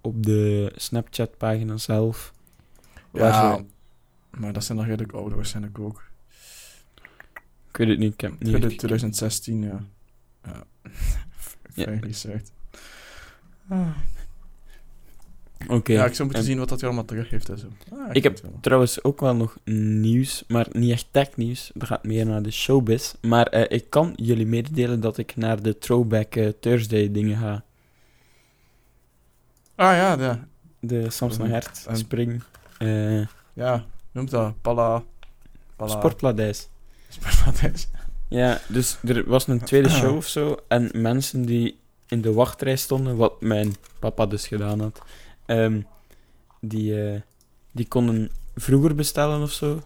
[0.00, 2.32] op de Snapchat-pagina zelf.
[3.12, 3.64] Ja,
[4.30, 6.02] maar dat zijn nog redelijk ouder waarschijnlijk ook.
[7.70, 8.76] ik weet het niet, ik heb het niet 20- gekeken.
[8.76, 9.84] 2016, ja.
[10.44, 10.64] Ja.
[11.74, 11.84] Ja.
[11.84, 12.12] Fairly
[15.84, 17.66] Ja, ik zou moeten en zien wat dat hij allemaal terug heeft en zo.
[17.92, 18.40] Ah, Ik heb-.
[18.60, 21.70] Trouwens ook wel nog nieuws, maar niet echt technieuws.
[21.74, 23.14] Dat gaat meer naar de showbiz.
[23.20, 27.64] Maar eh, ik kan jullie mededelen dat ik naar de Throwback eh, Thursday dingen ga.
[29.74, 30.46] Ah ja, ja.
[30.80, 32.42] De Samson Hert en- Spring
[32.78, 34.60] eh Ja, noemt dat.
[34.62, 35.02] Pala.
[35.76, 35.90] Pala.
[35.90, 36.68] Sportladijs.
[37.08, 37.88] Sportladijs.
[38.28, 40.56] Ja, dus er was een tweede show of zo.
[40.68, 45.02] En mensen die in de wachtrij stonden, wat mijn papa dus gedaan had,
[45.46, 45.80] ehm,
[46.60, 47.20] die, eh,
[47.72, 49.82] die konden vroeger bestellen of zo.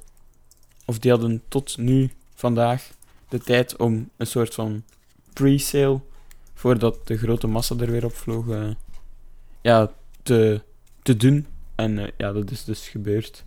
[0.85, 2.91] Of die hadden tot nu, vandaag,
[3.29, 4.83] de tijd om een soort van
[5.33, 6.01] pre-sale,
[6.55, 8.71] voordat de grote massa er weer op vloog, eh,
[9.61, 9.93] ja,
[10.23, 10.63] te,
[11.03, 11.47] te doen.
[11.75, 13.45] En eh, ja, dat is dus gebeurd.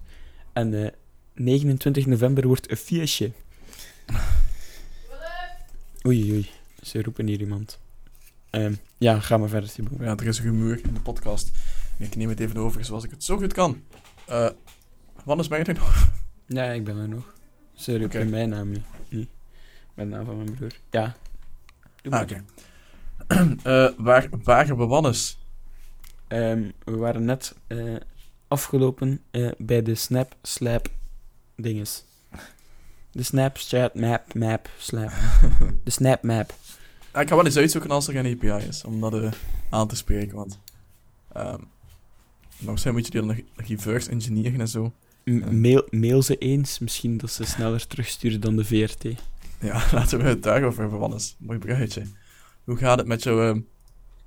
[0.53, 0.91] En eh,
[1.33, 3.31] 29 november wordt een feestje.
[6.07, 6.49] Oei, oei.
[6.81, 7.79] Ze roepen hier iemand.
[8.49, 9.99] Ehm, ja, ga maar verder, Thibaut.
[9.99, 11.51] Ja, er is een rumoer in de podcast.
[12.01, 13.83] Ik neem het even over zoals ik het zo goed kan.
[14.27, 14.49] Eh
[15.23, 16.09] Wanneer ben je er nog?
[16.45, 17.33] Ja, ik ben er nog.
[17.85, 18.23] Roepen Oké.
[18.23, 18.83] mijn naam niet.
[19.09, 19.29] niet.
[19.93, 20.71] Met de naam van mijn broer.
[20.89, 21.15] Ja.
[22.01, 22.21] Doe Ah, maar.
[22.21, 22.43] oké.
[23.63, 25.39] Eh, waar waren we Wannes?
[26.27, 27.95] Ehm, we waren net eh,
[28.47, 29.21] afgelopen
[29.57, 30.87] bij de Snap Slap
[31.55, 32.03] dinges.
[33.11, 35.11] De Snapchat Map Map Slap.
[35.83, 36.53] De Snap Map.
[37.11, 39.35] Ah, ik ga wel eens uitzoeken als er geen API is, om dat
[39.69, 40.59] aan te spreken, want...
[41.33, 41.61] ehm
[42.61, 44.91] maar misschien moet je die dan nog reverse engineeren en zo.
[45.23, 46.79] M- mail, mail ze eens.
[46.79, 49.03] Misschien dat ze sneller terugsturen dan de VRT.
[49.59, 51.35] Ja, laten we het daarover hebben, Wannes.
[51.39, 52.03] Mooi bruggetje.
[52.63, 53.47] Hoe gaat het met jou?
[53.47, 53.59] ehm,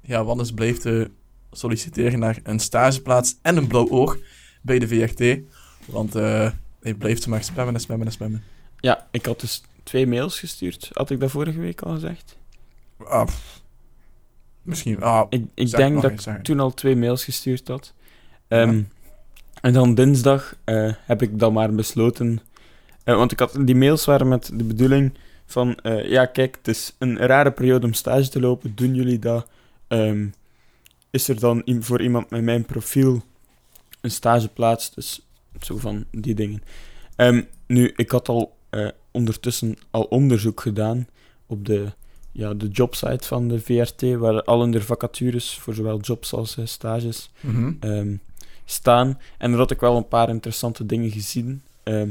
[0.00, 1.10] ja, Wannes bleef te
[1.52, 4.18] solliciteren naar een stageplaats en een blauw oog
[4.62, 5.38] bij de VRT.
[5.86, 8.42] Want eh hij bleef ze maar spammen en spammen en spammen.
[8.80, 10.90] Ja, ik had dus twee mails gestuurd.
[10.92, 12.36] Had ik dat vorige week al gezegd?
[13.04, 13.28] Ah,
[14.62, 15.02] misschien.
[15.02, 17.93] Ah, Ik, ik denk dat ik toen al twee mails gestuurd had.
[18.48, 18.82] Ehm,
[19.60, 22.40] En dan dinsdag eh, heb ik dan maar besloten
[23.04, 25.14] Eh, want ik had, die mails waren met de bedoeling
[25.46, 25.74] van...
[25.74, 28.72] eh, ja, kijk, het is een rare periode om stage te lopen.
[28.74, 29.46] Doen jullie dat?
[29.88, 30.26] Ehm,
[31.10, 33.22] is er dan voor iemand met mijn profiel
[34.00, 34.94] een stageplaats?
[34.94, 35.26] Dus
[35.60, 36.62] zo van die dingen.
[37.16, 38.56] Ehm, nu, ik had al
[39.10, 41.06] ondertussen al onderzoek gedaan
[41.46, 41.92] op de,
[42.32, 47.30] ja, de jobsite van de VRT, waar al hun vacatures voor zowel jobs als stages
[47.80, 48.16] ehm,
[48.64, 49.20] staan.
[49.38, 51.62] En daar had ik wel een paar interessante dingen gezien.
[51.82, 52.10] Ehm,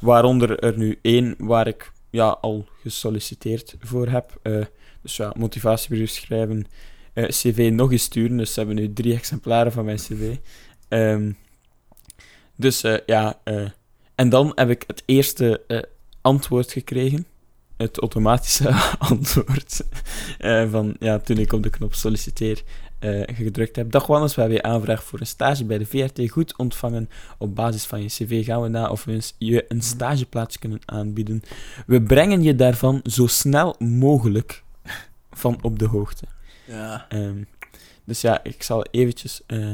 [0.00, 4.38] waaronder er nu één waar ik ja, al gesolliciteerd voor heb.
[4.42, 4.64] Eh,
[5.02, 6.66] dus ja, motivatiebrief schrijven,
[7.12, 8.36] eh, cv nog eens sturen.
[8.36, 10.36] Dus ze hebben nu drie exemplaren van mijn cv.
[10.88, 11.32] Ehm,
[12.56, 13.40] dus eh, ja,
[14.14, 15.64] en dan heb ik het eerste
[16.20, 17.26] antwoord gekregen.
[17.76, 19.84] Het automatische antwoord.
[20.38, 22.62] eh, van ja, toen ik op de knop solliciteer
[22.98, 23.90] eh, gedrukt heb.
[23.90, 27.08] Dag Wannes, we hebben je aanvraag voor een stage bij de VRT goed ontvangen.
[27.38, 30.80] Op basis van je cv gaan we na of we eens- je een stageplaats kunnen
[30.84, 31.42] aanbieden.
[31.86, 34.62] We brengen je daarvan zo snel mogelijk
[35.30, 36.24] van op de hoogte.
[36.66, 37.06] Ja.
[37.08, 37.42] Ehm,
[38.04, 39.70] dus ja, ik zal eventjes eh,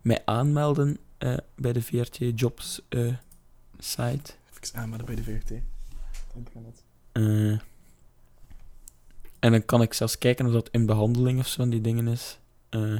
[0.00, 0.98] mij aanmelden
[1.56, 2.82] bij de VRT Jobs
[3.78, 4.32] site.
[4.62, 5.50] Even aanmelden bij de VRT.
[7.20, 7.58] Eh,
[9.38, 12.38] en dan kan ik zelfs kijken of dat in behandeling of zo die dingen is.
[12.68, 12.98] Eh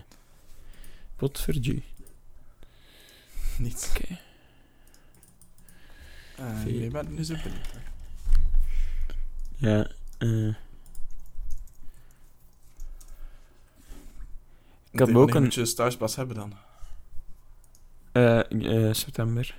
[1.16, 1.82] wat verdue.
[3.58, 3.88] Niets.
[3.88, 4.18] Oké.
[6.36, 6.82] Eh, Vier.
[6.82, 7.68] je bent nu zo benieuwd.
[9.56, 9.90] Ja.
[10.18, 10.54] eh
[14.90, 16.52] Ik had ook een- moet je een stageplaats hebben dan?
[18.12, 18.38] eh,
[18.88, 19.56] eh, september.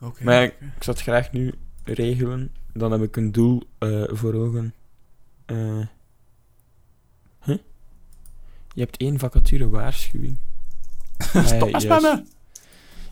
[0.00, 0.24] Oké.
[0.24, 0.42] Maar.
[0.44, 1.54] Ik zou het graag nu
[1.84, 2.52] regelen.
[2.72, 4.74] Dan heb ik een doel eh, voor ogen.
[5.46, 5.86] Eh
[7.42, 7.58] huh?
[8.74, 10.36] Je hebt één vacature waarschuwing.
[11.44, 12.28] Stop Eh, maar spammen!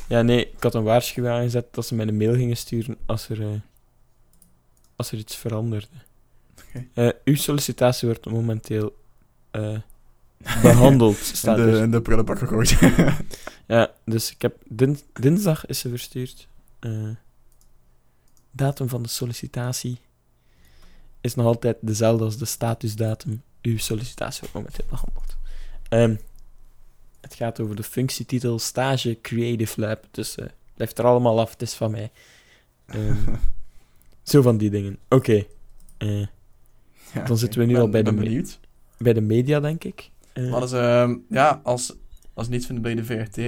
[0.09, 3.29] Ja, nee, ik had een waarschuwing aangezet dat ze mij een mail gingen sturen als
[3.29, 3.61] er, eh,
[4.97, 5.87] als er iets veranderde.
[6.68, 6.87] Oké.
[6.95, 8.97] Eh, uw sollicitatie wordt momenteel
[9.51, 9.79] eh,
[10.62, 11.83] behandeld, In staat de, er.
[11.83, 12.79] in de prullenbak gegooid.
[13.66, 16.49] Ja, dus ik heb dins- dinsdag is ze verstuurd.
[18.53, 19.98] Eh, datum van de sollicitatie
[21.20, 23.42] is nog altijd dezelfde als de statusdatum.
[23.62, 25.36] Uw sollicitatie wordt momenteel behandeld.
[25.88, 26.16] Ehm,
[27.20, 30.05] het gaat over de functietitel Stage Creative Lab.
[30.11, 32.11] Dus eh blijft er allemaal af, het is van mij.
[32.86, 33.16] Ehm,
[34.22, 34.98] zo van die dingen.
[35.09, 35.44] Oké.
[35.98, 36.26] Eh,
[37.14, 38.61] Ja, Dan zitten we nu al bij de benieuwd.
[38.98, 40.11] bij de media, denk ik.
[40.32, 41.94] Eh, Maar dus, ehm, ja, als,
[42.34, 43.38] als niet vinden bij de VRT,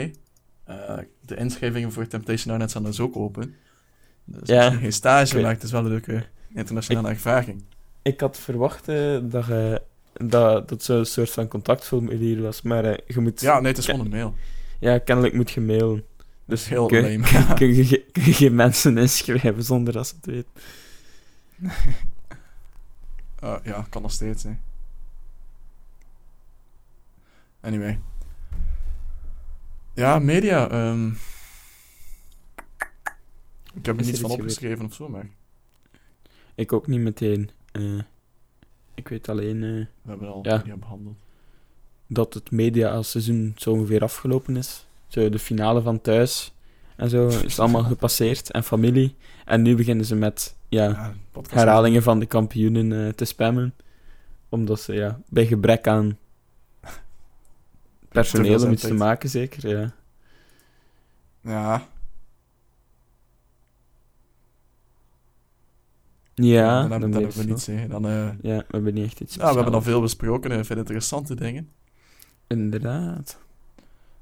[0.64, 3.54] eh, de inschrijvingen voor Temptation Island zijn dus ook open.
[4.24, 4.70] Dus Ja.
[4.70, 7.64] geen stage, maar het is wel een leuke internationale ervaring.
[8.02, 12.98] Ik had verwacht eh, dat, je dat dat zo'n soort van contactformulier was, maar eh,
[13.14, 13.40] je moet...
[13.40, 14.34] Ja, nee, het is gewoon een mail.
[14.80, 16.04] Ja, kennelijk moet je mailen.
[16.44, 17.54] Dus heel kun, lame.
[17.54, 20.50] kun, je, kun je geen mensen inschrijven zonder dat ze het weten.
[23.40, 24.50] Eh, ja, kan nog steeds, hè.
[27.60, 27.98] Anyway.
[29.94, 30.68] Ja, media.
[30.70, 31.10] ehm,
[33.74, 35.28] ik heb er niets van opgeschreven of zo, maar
[36.54, 37.50] Ik ook niet meteen.
[37.72, 37.98] Eh,
[38.94, 39.70] ik weet alleen eh,
[40.02, 40.56] we hebben al Ja.
[40.56, 41.16] media behandeld.
[42.06, 44.86] dat het media-seizoen zo ongeveer afgelopen is.
[45.08, 46.52] Zo de finale van thuis
[46.96, 48.50] en zo is allemaal gepasseerd.
[48.50, 49.14] En familie.
[49.44, 51.14] En nu beginnen ze met ja,
[51.48, 53.74] herhalingen van de kampioenen eh, te spammen.
[54.48, 56.18] Omdat ze ja, bij gebrek aan
[58.08, 59.68] personeel om iets te maken, zeker.
[59.68, 59.92] Ja.
[61.40, 61.88] Ja,
[66.34, 67.86] Ja, dan, hebben, dan hebben we niets, hè.
[67.88, 68.28] Dan, eh.
[68.42, 69.84] Ja, we hebben niet echt iets ja, we hebben speciaals.
[69.84, 71.70] veel besproken en veel interessante dingen.
[72.46, 73.38] Inderdaad.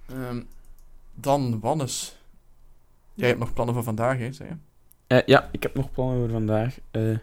[0.07, 0.43] Ehm,
[1.15, 2.17] dan, Wannes.
[3.15, 4.55] Jij hebt nog plannen voor vandaag, hè, zei je?
[5.07, 6.79] Eh, ja, ik heb nog plannen voor vandaag.
[6.91, 7.17] Eh,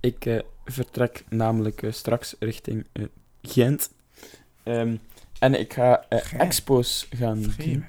[0.00, 3.04] ik eh, vertrek namelijk eh, straks richting eh,
[3.42, 3.90] Gent.
[4.62, 4.96] Ehm,
[5.38, 7.50] en ik ga eh, expos gaan doen.
[7.50, 7.86] Vergeven.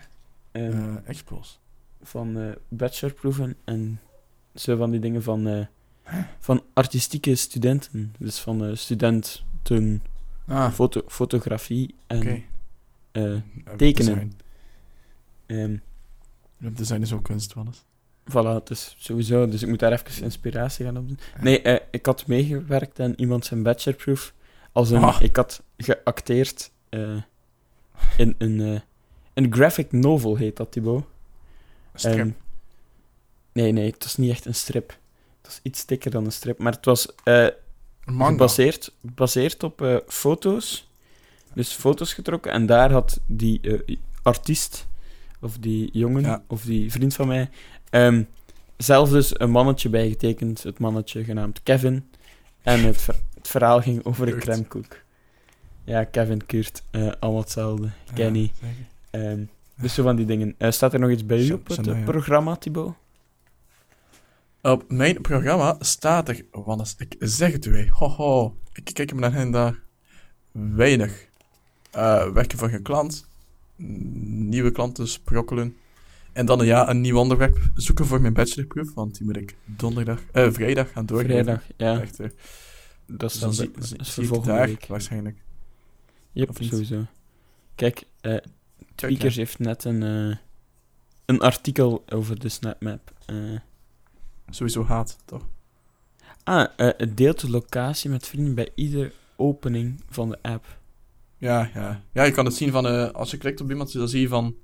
[0.51, 1.59] Ehm, Eh, expos.
[2.03, 3.99] van eh bachelorproeven en
[4.55, 5.65] zo van die dingen van, eh,
[6.39, 8.13] van artistieke studenten.
[8.17, 10.03] Dus van eh, studenten
[10.47, 12.21] Ah, foto fotografie en
[13.11, 13.77] eh, Webdesign.
[13.77, 14.33] tekenen.
[15.45, 15.77] ehm,
[16.57, 17.83] Webdesign is ook kunst, Wannes.
[18.29, 19.47] Voilà, het is sowieso.
[19.47, 21.19] Dus ik moet daar even inspiratie gaan opdoen.
[21.41, 24.33] Nee, eh, ik had meegewerkt aan iemand zijn bachelorproof.
[24.71, 25.21] Als een, Ah.
[25.21, 27.15] Ik had geacteerd eh,
[28.17, 28.79] in een, eh,
[29.33, 31.03] een graphic novel, heet dat, Thibaut.
[31.93, 32.17] Strip.
[32.19, 32.29] Ehm,
[33.53, 34.97] nee, nee, het was niet echt een strip.
[35.43, 36.57] Het was iets dikker dan een strip.
[36.59, 37.07] Maar het was
[38.05, 38.31] Manga.
[38.31, 40.87] gebaseerd, gebaseerd op eh, foto's.
[41.53, 42.51] Dus foto's getrokken.
[42.51, 44.87] En daar had die eh, artiest
[45.41, 46.43] of die jongen, Ja.
[46.47, 47.49] of die vriend van mij,
[47.89, 48.23] ehm,
[48.77, 50.63] zelf dus een mannetje bijgetekend.
[50.63, 52.09] Het mannetje genaamd Kevin.
[52.61, 54.43] En het, ver- het verhaal ging over een Kurt.
[54.43, 55.01] crèmekoek.
[55.83, 56.83] Ja, Kevin, Kurt,
[57.19, 57.89] allemaal hetzelfde.
[58.13, 58.51] Kenny.
[58.61, 58.67] Ja.
[59.19, 59.43] Ehm,
[59.75, 60.55] dus zo van die dingen.
[60.59, 62.03] Staat er nog iets bij u op het nou, ja.
[62.03, 62.93] programma, Thibaut?
[64.65, 67.89] Op mijn programma staat er, Wannes, ik zeg het u.
[67.89, 69.79] Hoho, ik kijk hem naar hen daar.
[70.51, 71.27] Weinig.
[71.91, 73.27] Eh, werken voor een klant,
[73.75, 75.75] nieuwe klanten sprokkelen.
[76.33, 80.19] En dan ja, een nieuw onderwerp zoeken voor mijn bachelorproef, want die moet ik donderdag,
[80.31, 81.33] eh, vrijdag gaan doorgeven.
[81.43, 82.01] Vrijdag, ja.
[82.01, 82.29] Echt, eh,
[83.05, 83.53] Dat is dan dan
[83.83, 84.85] zie, is daar week.
[84.87, 85.37] waarschijnlijk.
[86.31, 86.69] Yep, Of niet?
[86.69, 87.05] sowieso.
[87.75, 88.45] Kijk, eh Kijk,
[88.95, 90.37] Tweakers heeft net een, eh,
[91.25, 93.11] een artikel over de SnapMap.
[94.49, 95.47] Sowieso haat, toch?
[96.43, 100.77] ah, eh, het deelt de locatie met vrienden bij iedere opening van de app.
[101.37, 102.03] Ja, ja.
[102.13, 104.27] Ja, je kan het zien van, eh, als je klikt op iemand, dan zie je
[104.27, 104.55] van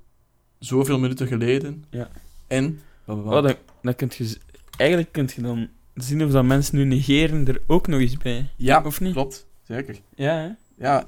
[0.58, 1.84] zoveel minuten geleden.
[1.90, 2.10] Ja.
[2.46, 2.80] En.
[3.06, 4.38] Oh, dan, dan kunt je...
[4.76, 8.50] Eigenlijk kun je dan zien of dat mensen nu negeren er ook nog iets bij.
[8.56, 9.12] ja, Of niet?
[9.12, 9.46] klopt.
[9.62, 9.96] Zeker.
[10.14, 10.50] Ja, hè?
[10.84, 11.06] Ja.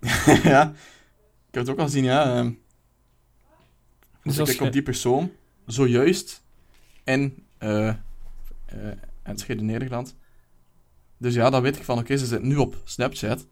[0.50, 0.70] ja.
[1.48, 2.34] Ik heb het ook al gezien, ja.
[2.36, 2.56] ehm Dus
[4.22, 5.30] dus als ik klik je- op die persoon,
[5.66, 6.42] zojuist,
[7.06, 7.46] en,
[9.22, 10.16] en Schede Nederland.
[11.18, 13.46] Dus ja, dan weet ik van, oké, ze zit nu op Snapchat.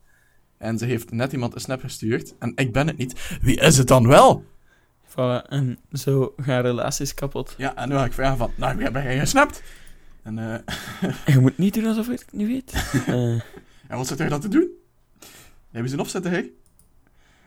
[0.57, 2.35] En ze heeft net iemand een snap gestuurd.
[2.39, 3.39] En ik ben het niet.
[3.41, 4.45] Wie is het dan wel?
[5.09, 7.55] Voilà, en zo gaan relaties kapot.
[7.57, 9.63] Ja, en nu ga ik vragen van, nou, wie heb jij gesnapt?
[10.23, 12.73] En, eh En je moet niet doen alsof ik het niet weet.
[13.89, 14.69] En wat zit er dan te doen?
[15.71, 16.51] Hebben ze een opzetten, hè?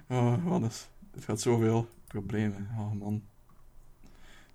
[0.10, 0.88] Oh, wat is...
[1.12, 2.70] Het gaat zoveel problemen.
[2.78, 3.24] Oh, man.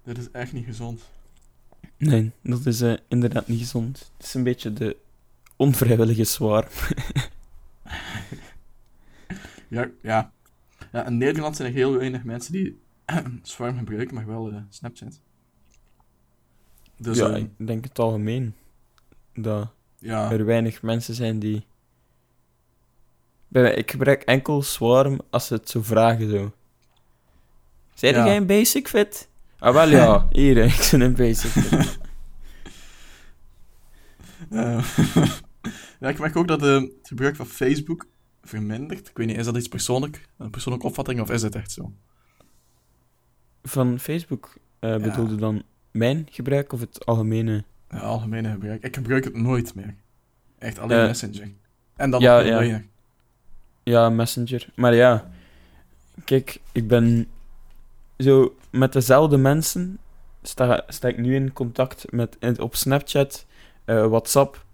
[0.04, 1.02] Dit is echt niet gezond.
[2.10, 4.10] Nee, dat is eh, inderdaad niet gezond.
[4.16, 4.96] Het is een beetje de
[5.56, 6.68] onvrijwillige zwaar.
[9.68, 10.32] Ja, ja.
[10.92, 12.80] ja, in Nederland zijn er heel weinig mensen die
[13.42, 15.20] Swarm gebruiken, maar wel eh, Snapchat.
[16.96, 18.54] Dus ja, ja, ik denk het algemeen.
[19.34, 21.66] Dat ja, er weinig mensen zijn die...
[23.48, 26.52] Bij mij, ik gebruik enkel Swarm als ze het zo vragen, zo.
[27.94, 28.24] Zijn Ja.
[28.26, 29.28] jij een basic fit?
[29.62, 30.26] Ah, wel ja.
[30.30, 31.54] Hier, ik een basic
[36.00, 38.06] ja, ik merk ook dat eh, het gebruik van Facebook
[38.42, 39.08] vermindert.
[39.08, 40.28] Ik weet niet, is dat iets persoonlijk?
[40.38, 41.92] Een persoonlijke opvatting, of is het echt zo?
[43.62, 47.64] Van Facebook eh bedoelde dan mijn gebruik of het algemene?
[47.90, 48.84] Ja, algemene gebruik.
[48.84, 49.94] Ik gebruik het nooit meer.
[50.58, 51.50] Echt alleen Eh, Messenger.
[51.96, 52.56] En dan ja, ja.
[52.56, 52.82] weinig.
[53.82, 54.68] Ja, Messenger.
[54.74, 55.30] Maar ja,
[56.24, 57.28] kijk, ik ben
[58.18, 59.98] zo met dezelfde mensen.
[60.42, 63.46] Sta, ik nu in contact met op Snapchat,
[63.84, 64.64] eh, WhatsApp,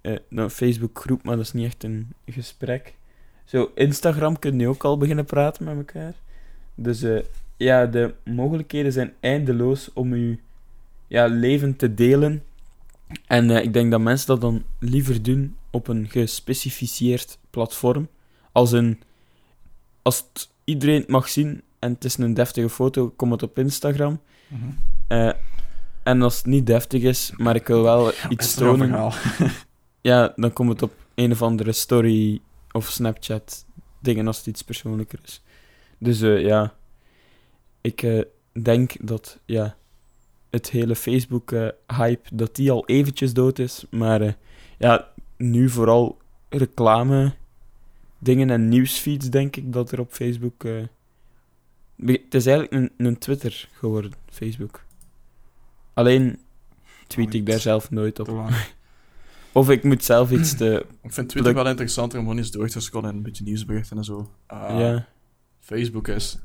[0.00, 2.94] eh nou, Facebook groep, maar dat is niet echt een gesprek.
[3.44, 6.14] Zo, Instagram kun je ook al beginnen praten met elkaar.
[6.74, 7.20] Dus eh,
[7.56, 10.38] ja, de mogelijkheden zijn eindeloos om je
[11.06, 12.42] ja, leven te delen.
[13.26, 18.08] En ik denk dat mensen dat dan liever doen op een gespecificeerd platform.
[18.52, 19.00] Als een...
[20.02, 20.24] Als
[20.64, 24.20] iedereen het mag zien en het is een deftige foto, kom het op Instagram.
[24.46, 24.70] Mhm.
[25.08, 25.32] Eh,
[26.02, 29.12] en als het niet deftig is, maar ik wil wel iets tonen,
[30.00, 32.40] ja, dan komt het op een of andere story
[32.72, 33.64] of Snapchat
[34.00, 35.42] dingen als het iets persoonlijker is.
[35.98, 36.74] Dus eh, ja,
[37.80, 38.22] ik eh,
[38.62, 39.76] denk dat ja,
[40.50, 43.84] het hele Facebook-hype, dat die al eventjes dood is.
[43.90, 44.36] Maar
[44.78, 46.18] ja, nu vooral
[46.48, 47.34] reclame
[48.18, 50.64] dingen en nieuwsfeeds, denk ik, dat er op Facebook...
[52.06, 54.84] het is eigenlijk een, een Twitter geworden, Facebook.
[55.94, 56.38] Alleen
[57.06, 58.28] tweet ik daar zelf nooit op.
[59.52, 60.86] Of ik moet zelf iets te...
[61.02, 63.96] Ik vind Twitter wel interessanter om gewoon eens door te scrollen en een beetje nieuwsberichten
[63.96, 64.30] en zo.
[64.46, 65.08] Ah, ja.
[65.60, 66.38] Facebook is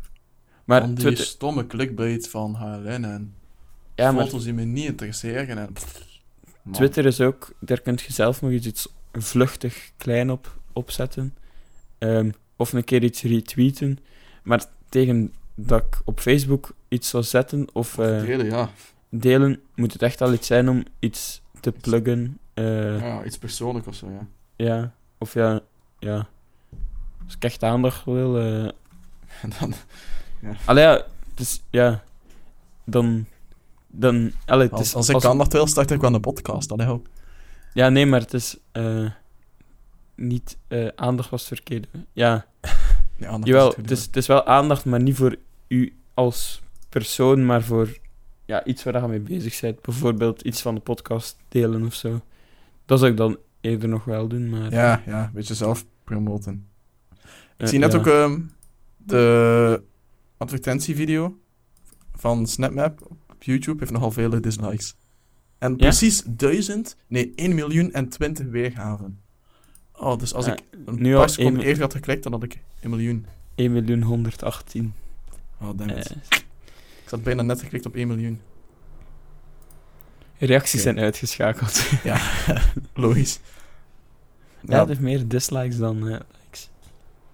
[0.65, 1.25] Maar die Twitter...
[1.25, 3.33] stomme clickbait van HLN en
[3.95, 5.57] Ja, maar foto's die me niet interesseren.
[5.57, 5.73] En,
[6.63, 6.73] man.
[6.73, 7.53] Twitter is ook...
[7.59, 11.35] Daar kun je zelf nog iets, iets vluchtig klein op opzetten.
[11.97, 13.97] Ehm, of een keer iets retweeten.
[14.43, 18.69] Maar tegen dat ik op Facebook iets zou zetten of eh, Delen, ja.
[19.09, 22.37] delen, moet het echt al iets zijn om iets te pluggen.
[22.53, 23.23] eh, ja.
[23.23, 24.27] Iets persoonlijk of zo, ja.
[24.65, 24.93] ja.
[25.17, 25.59] Of ja...
[25.99, 26.27] Ja.
[27.25, 28.37] Als ik echt aandacht wil...
[28.37, 28.63] eh,
[29.41, 29.73] En dan,
[30.65, 30.91] Allee, ja,
[31.29, 32.03] het is, ja,
[32.83, 33.25] dan,
[33.87, 36.69] dan, allee, het als, is, als ik aandacht wil, start ik wel een podcast.
[36.69, 37.05] Dan ook.
[37.73, 39.09] Ja, nee, maar het is, eh,
[40.15, 41.87] niet, eh, aandacht was het verkeerde.
[42.13, 42.45] Ja,
[43.17, 45.35] Ja, aandacht jawel, is, het is wel aandacht, maar niet voor
[45.67, 47.97] u als persoon, maar voor,
[48.45, 49.81] ja, iets waar je mee bezig bent.
[49.81, 52.21] Bijvoorbeeld iets van de podcast delen of zo.
[52.85, 54.71] Dat zou ik dan eerder nog wel doen, maar...
[54.71, 56.67] Ja, ja, een beetje zelf promoten.
[57.11, 57.19] Ik
[57.57, 57.97] eh, zie net ja.
[57.97, 58.39] ook ehm,
[58.97, 59.83] de
[60.37, 61.37] advertentievideo
[62.13, 64.95] van SnapMap op YouTube heeft nogal vele dislikes.
[65.57, 65.75] En Ja?
[65.75, 69.19] precies 1000, nee, 1 miljoen en 20 weergaven.
[69.93, 72.43] Oh, dus als Ja, ik een nu paar al seconden eerder had geklikt, dan had
[72.43, 73.25] ik 1 miljoen.
[73.55, 74.93] 1 miljoen 118.
[75.61, 76.09] Oh, damn it.
[76.09, 76.37] Eh,
[77.03, 78.41] Ik had bijna net geklikt op 1 miljoen.
[80.37, 81.89] reacties zijn uitgeschakeld.
[82.03, 82.19] Ja,
[82.93, 83.39] logisch.
[84.61, 86.69] ja, Ja, het heeft meer dislikes dan eh, likes.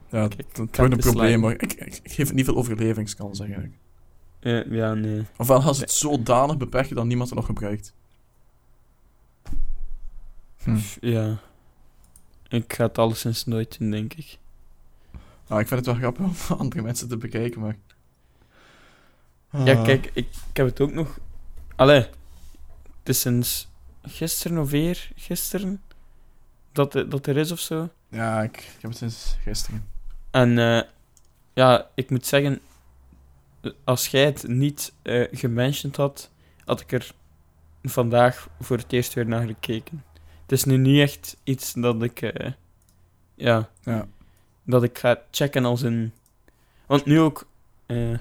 [0.10, 3.74] ja dat gewoon een probleem, maar ik, ik, ik geef het niet veel overlevingskans eigenlijk.
[4.40, 5.24] Eh, ja, nee.
[5.38, 7.94] Ofwel als het zodanig beperken dat niemand het nog gebruikt.
[10.64, 10.78] Hm.
[11.02, 11.38] Ja.
[12.48, 14.38] Ik ga het alleszins nooit doen, denk ik.
[15.48, 17.78] Nou, ik vind het wel grappig om andere mensen te bekijken, maar...
[19.58, 19.84] Ja, Ah.
[19.84, 21.20] kijk, ik, ik heb het ook nog...
[21.76, 22.00] Allee,
[23.00, 23.68] het is sinds
[24.04, 25.82] gisteren of weer gisteren
[26.72, 27.90] dat, dat er is of zo.
[28.10, 29.88] Ja, ik, ik heb het sinds gisteren.
[30.32, 30.82] En eh,
[31.54, 32.60] ja, ik moet zeggen,
[33.84, 36.30] als jij het niet eh gementiond had,
[36.66, 37.12] had ik er
[37.84, 40.04] vandaag voor het eerst weer naar gekeken.
[40.42, 42.52] Het is nu niet echt iets dat ik, eh,
[43.36, 44.08] ja, Ja.
[44.64, 46.14] dat ik ga checken als een...
[46.86, 47.48] Want nu ook,
[47.86, 48.18] eh,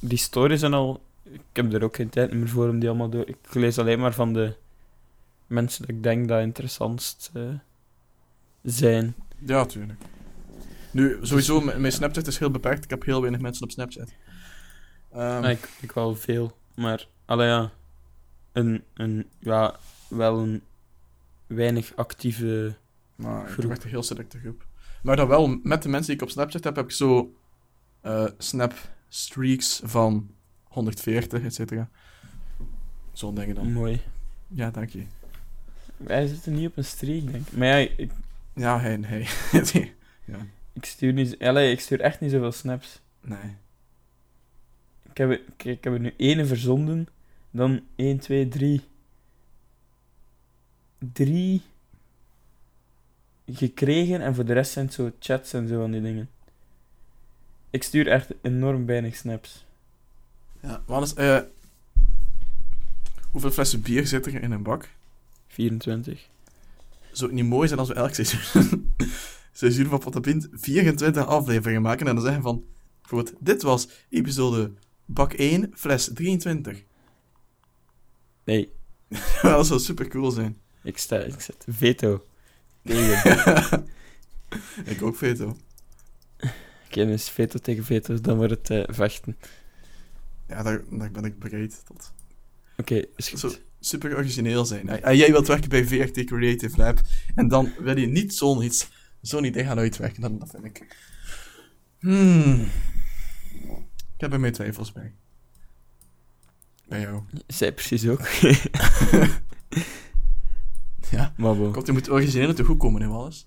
[0.00, 3.08] die stories en al, ik heb er ook geen tijd meer voor om die allemaal
[3.10, 3.28] door...
[3.28, 4.56] Ik lees alleen maar van de
[5.46, 7.42] mensen die ik denk dat interessantst eh,
[8.62, 9.14] zijn.
[9.38, 10.00] Ja, tuurlijk.
[10.90, 12.84] Nu, sowieso, mijn Snapchat is heel beperkt.
[12.84, 14.12] Ik heb heel weinig mensen op Snapchat.
[15.12, 17.70] Ehm, Ja, ik, ik wel veel, maar allee, ja,
[18.52, 19.76] een, een, ja,
[20.08, 20.62] wel een
[21.46, 22.76] weinig actieve.
[23.14, 23.62] maar ik groep.
[23.62, 24.66] heb echt een heel selecte groep.
[25.02, 27.34] Maar dan wel, met de mensen die ik op Snapchat heb, heb ik zo
[28.00, 28.74] eh, snap
[29.08, 30.30] streaks van
[30.62, 31.88] 140, et cetera.
[33.12, 33.72] Zo'n dingen dan.
[33.72, 34.00] Mooi.
[34.48, 35.04] Ja, dank je.
[35.96, 37.56] Wij zitten niet op een streak, denk ik.
[37.56, 38.10] Maar ja, ik,
[38.54, 39.28] Ja, hij, hij.
[40.24, 43.00] ja, ik stuur niet, allee, ik stuur echt niet zoveel snaps.
[43.20, 43.56] nee.
[45.10, 47.08] Ik heb, ik heb er nu ene verzonden,
[47.50, 48.80] dan 1, 2, 3.
[51.12, 51.62] 3
[53.46, 56.30] gekregen en voor de rest zijn het zo chats en zo van die dingen.
[57.70, 59.64] Ik stuur echt enorm weinig snaps.
[60.62, 61.40] Ja, anders, eh,
[63.30, 64.88] hoeveel flessen bier zitten er in een bak?
[65.46, 66.28] 24.
[67.12, 68.94] Zou het niet mooi zijn als we elk seizoen,
[69.52, 72.64] seizoen van Potapint 24 afleveringen maken en dan zeggen van,
[73.00, 74.72] bijvoorbeeld, dit was episode
[75.04, 76.82] bak 1, fles 23.
[78.44, 78.72] Nee,
[79.42, 80.56] dat zou super cool zijn.
[80.82, 82.24] ik, sta, ik zet veto.
[82.84, 83.86] Tegen.
[84.84, 85.56] ik ook, Veto.
[87.04, 89.36] Dus veto tegen veto, dan wordt het eh, vechten.
[90.48, 92.12] Ja, daar, daar ben ik bereid tot.
[92.76, 93.38] Oké, is goed.
[93.38, 94.88] Zo super origineel zijn.
[94.88, 97.00] En en jij wilt werken bij VRT Creative Lab
[97.34, 98.88] en dan wil je niet zo'n iets,
[99.20, 100.20] zo'n idee gaan uitwerken.
[100.20, 100.96] Dan, dat vind ik...
[101.98, 102.60] Hmm.
[104.14, 105.14] Ik heb er mijn twijfels bij.
[106.88, 107.22] Bij jou.
[107.46, 108.20] Zij precies ook.
[111.10, 111.32] Ja.
[111.36, 111.72] Maar bon.
[111.72, 113.46] Komt, je moet origineel te goed komen in Wallis.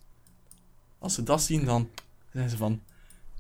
[0.97, 1.89] Als ze dat zien, dan
[2.33, 2.81] zijn ze van...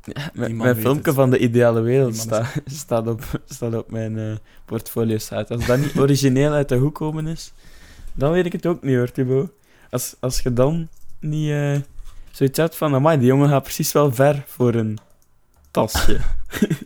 [0.03, 4.35] Ja, mijn filmpje van de ideale wereld sta, staat, op, staat op mijn eh
[4.65, 5.53] portfolio site.
[5.53, 7.53] Als dat niet origineel uit de hoek komen is,
[8.13, 9.51] dan weet ik het ook niet hoor, Thibaut.
[9.89, 10.87] Als, als je dan
[11.19, 11.77] niet eh,
[12.31, 14.97] zoiets hebt van, amai, die jongen gaat precies wel ver voor een
[15.71, 16.19] tasje.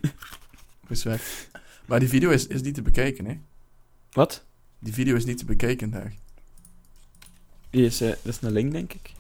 [0.88, 1.49] Respect.
[1.86, 3.39] Maar die video is, is niet te bekijken, hè.
[4.11, 4.45] Wat?
[4.80, 6.14] Die video is niet te bekijken daar.
[7.70, 9.11] Die is, eh, dat is een link, denk ik.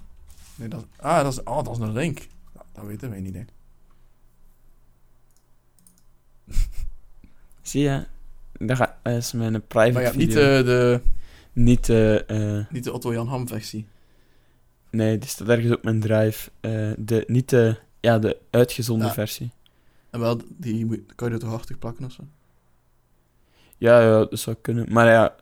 [0.55, 2.17] Nee, dat, ah, dat is, oh, dat is een link.
[2.53, 3.43] Nou, dat weten wij niet, hè.
[7.61, 8.03] Zie je?
[8.59, 10.25] Dat, dat is mijn private Maar ja, video.
[10.25, 11.01] niet de, de,
[11.53, 13.87] Niet, eh, eh, niet de Otto-Jan Ham versie.
[14.89, 16.49] nee, die staat ergens op mijn drive.
[16.59, 19.13] Eh, de, niet de, ja, de uitgezonde Ja.
[19.13, 19.51] versie.
[20.09, 22.23] En wel, die moet, kan je er toch achter plakken of zo?
[23.77, 24.85] Ja, ja, dat zou kunnen.
[24.91, 25.35] Maar ja,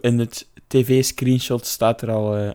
[0.00, 2.36] in het tv-screenshot staat er al...
[2.36, 2.50] eh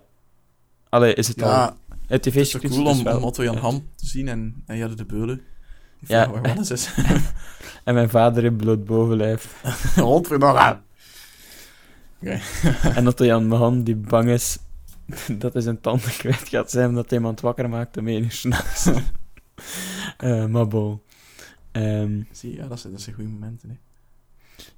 [0.89, 1.49] allee, is het al...
[1.49, 3.64] Ja, Het het is toch tv-screenshot cool om, wel Otto-Jan uit.
[3.64, 5.36] Ham te zien en, en de Beulen.
[5.38, 5.45] Die
[5.99, 6.05] Ja.
[6.24, 6.89] vragen waar Wannes is.
[7.84, 9.62] En mijn vader in bloot bovenlijf.
[9.98, 10.80] Godverdomme.
[12.96, 14.58] en dat Jan Mahan, die bang is
[15.40, 18.90] dat hij zijn tanden kwijt gaat zijn omdat iemand wakker maakt om één uur s'nachts.
[20.18, 21.02] Eh maar bon.
[21.72, 23.76] Ehm, Zie je, ja, dat zijn, dat zijn goede momenten, hè.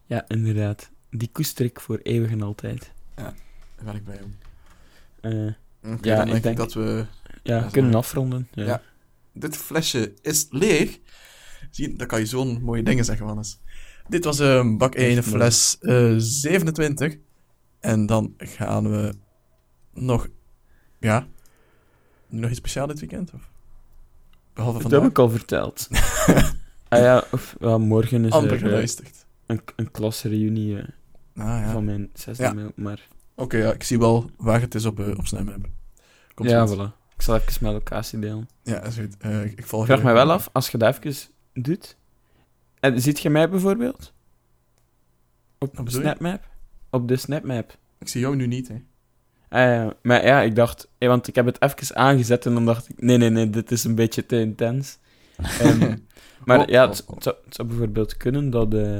[0.06, 0.90] ja, inderdaad.
[1.10, 2.92] Die koester ik voor eeuwig en altijd.
[3.16, 3.34] Daar
[3.84, 4.36] ben ik blij om.
[5.22, 5.54] Eh,
[6.02, 7.06] Ja, ik denk dat we...
[7.44, 8.48] ja, Ja, kunnen afronden.
[8.52, 8.66] Ja.
[8.66, 8.82] Ja.
[9.34, 11.00] Dit flesje is leeg.
[11.76, 13.60] Zie je, dan kan je zo'n mooie dingen zeggen, Wannes.
[14.08, 15.38] Dit was een bak 1, Echt mooi.
[15.38, 17.18] fles eh 27.
[17.80, 19.14] En dan gaan we
[19.94, 20.28] nog...
[21.00, 21.28] Ja?
[22.28, 23.32] Nog iets speciaals dit weekend?
[23.34, 23.50] Of?
[24.54, 25.02] Behalve Dat vandaag?
[25.02, 25.88] heb ik al verteld.
[26.88, 29.26] Ah ja, of, morgen is amper er eh, geluisterd.
[29.46, 30.88] een, een klasreunie eh,
[31.36, 31.72] Ah, ja.
[31.72, 32.54] van mijn zesde Ja.
[32.54, 33.08] mail, maar...
[33.36, 35.16] Oké, ja, ik zie wel waar het is op, eh, op.
[36.34, 36.76] Komt ja, goed.
[36.78, 36.92] voilà.
[37.16, 38.50] Ik zal even mijn locatie delen.
[38.64, 39.18] Ja, is goed.
[39.18, 41.16] Eh, ik, ik volg vraag me wel af, als je dat even
[41.64, 41.98] doet...
[42.80, 44.14] En, ziet je mij bijvoorbeeld?
[45.58, 45.90] Op je?
[45.90, 46.48] SnapMap?
[46.90, 47.78] Op de SnapMap.
[48.00, 48.76] Ik zie jou nu niet, hè.
[49.50, 49.94] Ja.
[50.02, 50.90] Maar ja, ik dacht...
[50.98, 53.02] eh, want ik heb het even aangezet en dan dacht ik...
[53.02, 54.98] Nee, nee, nee, dit is een beetje te intens.
[55.62, 55.98] Ehm,
[56.46, 57.14] maar Oh, ja, oh, het, oh.
[57.14, 58.74] het zou, het zou bijvoorbeeld kunnen dat...
[58.74, 58.98] eh,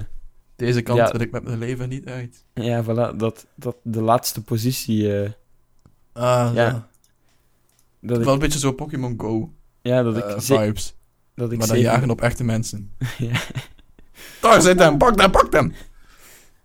[0.56, 1.12] Deze kant Ja.
[1.12, 2.44] wil ik met mijn leven niet uit.
[2.54, 5.20] ja, voilà, dat, dat de laatste positie...
[5.22, 5.30] eh,
[6.14, 6.66] Ah, Ja.
[6.66, 6.88] ja.
[8.00, 10.96] dat Wel ik, een beetje zo Pokémon Go ja, dat ik, eh, vibes.
[11.36, 12.92] Dat ik Maar dan jagen op echte mensen.
[13.18, 13.42] Ja.
[14.42, 15.74] Daar zit hem, pak hem, pak hem!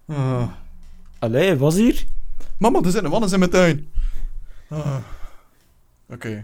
[0.07, 0.53] Ah.
[1.19, 2.05] Allee, was hier?
[2.59, 3.89] Mama, er zitten mannen in mijn tuin.
[4.69, 4.97] Ah.
[6.09, 6.43] Oké.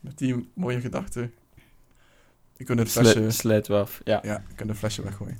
[0.00, 1.30] Met die mooie gedachte.
[2.56, 3.12] Ik kan het flesje...
[3.12, 4.00] Slu- sluit we af.
[4.04, 5.38] Ja, Ja, ik kan het flesje weggooien.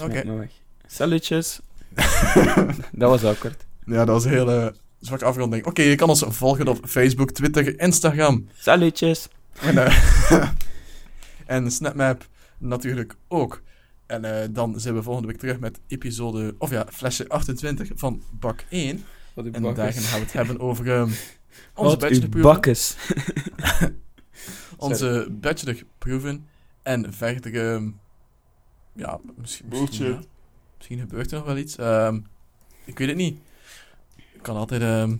[0.00, 0.36] Oké.
[0.36, 0.50] weg.
[0.86, 1.60] Salutjes.
[2.92, 3.64] dat was awkward.
[3.84, 4.74] Ja, dat was een
[5.06, 5.66] zwakke afronding.
[5.66, 8.48] Oké, je kan ons volgen op Facebook, Twitter, Instagram.
[8.54, 9.28] Salutjes.
[9.60, 10.50] En, eh,
[11.46, 12.28] en SnapMap
[12.58, 13.62] natuurlijk ook.
[14.06, 18.22] En eh, dan zijn we volgende week terug met episode, of ja, flesje 28 van
[18.30, 19.04] Bak 1.
[19.34, 20.06] Wat En bakkes.
[20.06, 21.10] gaan we het hebben over ehm,
[21.74, 22.52] onze bachelorproeven.
[22.52, 22.96] bakkes.
[24.76, 26.46] Onze bachelorproeven.
[26.82, 27.90] En verder, ehm,
[28.94, 30.20] ja, misschien, misschien, ja,
[30.76, 31.76] misschien gebeurt er nog wel iets.
[31.76, 32.20] Ehm,
[32.84, 33.38] ik weet het niet.
[34.42, 35.16] Kan altijd, ehm,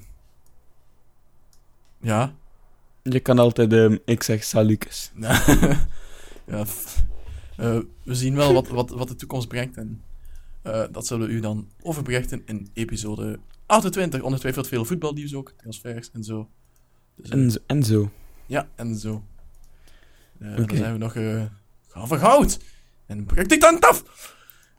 [2.01, 2.35] ja,
[3.03, 5.11] Je kan altijd, ehm, ik zeg salutjes.
[6.47, 6.65] ja,
[7.57, 9.77] eh, we zien wel wat, wat, wat de toekomst brengt.
[9.77, 10.03] En
[10.63, 14.23] eh, dat zullen we u dan overberichten in episode 28.
[14.23, 16.49] Ongetwijfeld veel voetbalnieuws ook, transfers en zo.
[17.17, 18.11] Dus, eh, En, zo- en zo.
[18.47, 19.23] ja, en zo.
[20.39, 20.57] En.
[20.57, 21.13] Dan zijn we nog
[21.89, 22.59] gaan van goud.
[23.07, 23.27] En
[23.81, 24.05] af.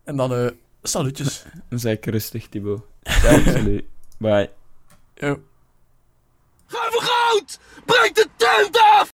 [0.04, 0.48] En dan eh
[0.82, 1.46] salutjes.
[1.70, 2.84] Dan zeg ik rustig, Thibaut.
[3.04, 3.84] Ja, salut.
[4.24, 4.50] Bye.
[5.20, 5.36] Yo.
[6.68, 7.60] Ga voor goud!
[7.86, 9.12] Breek de tent af!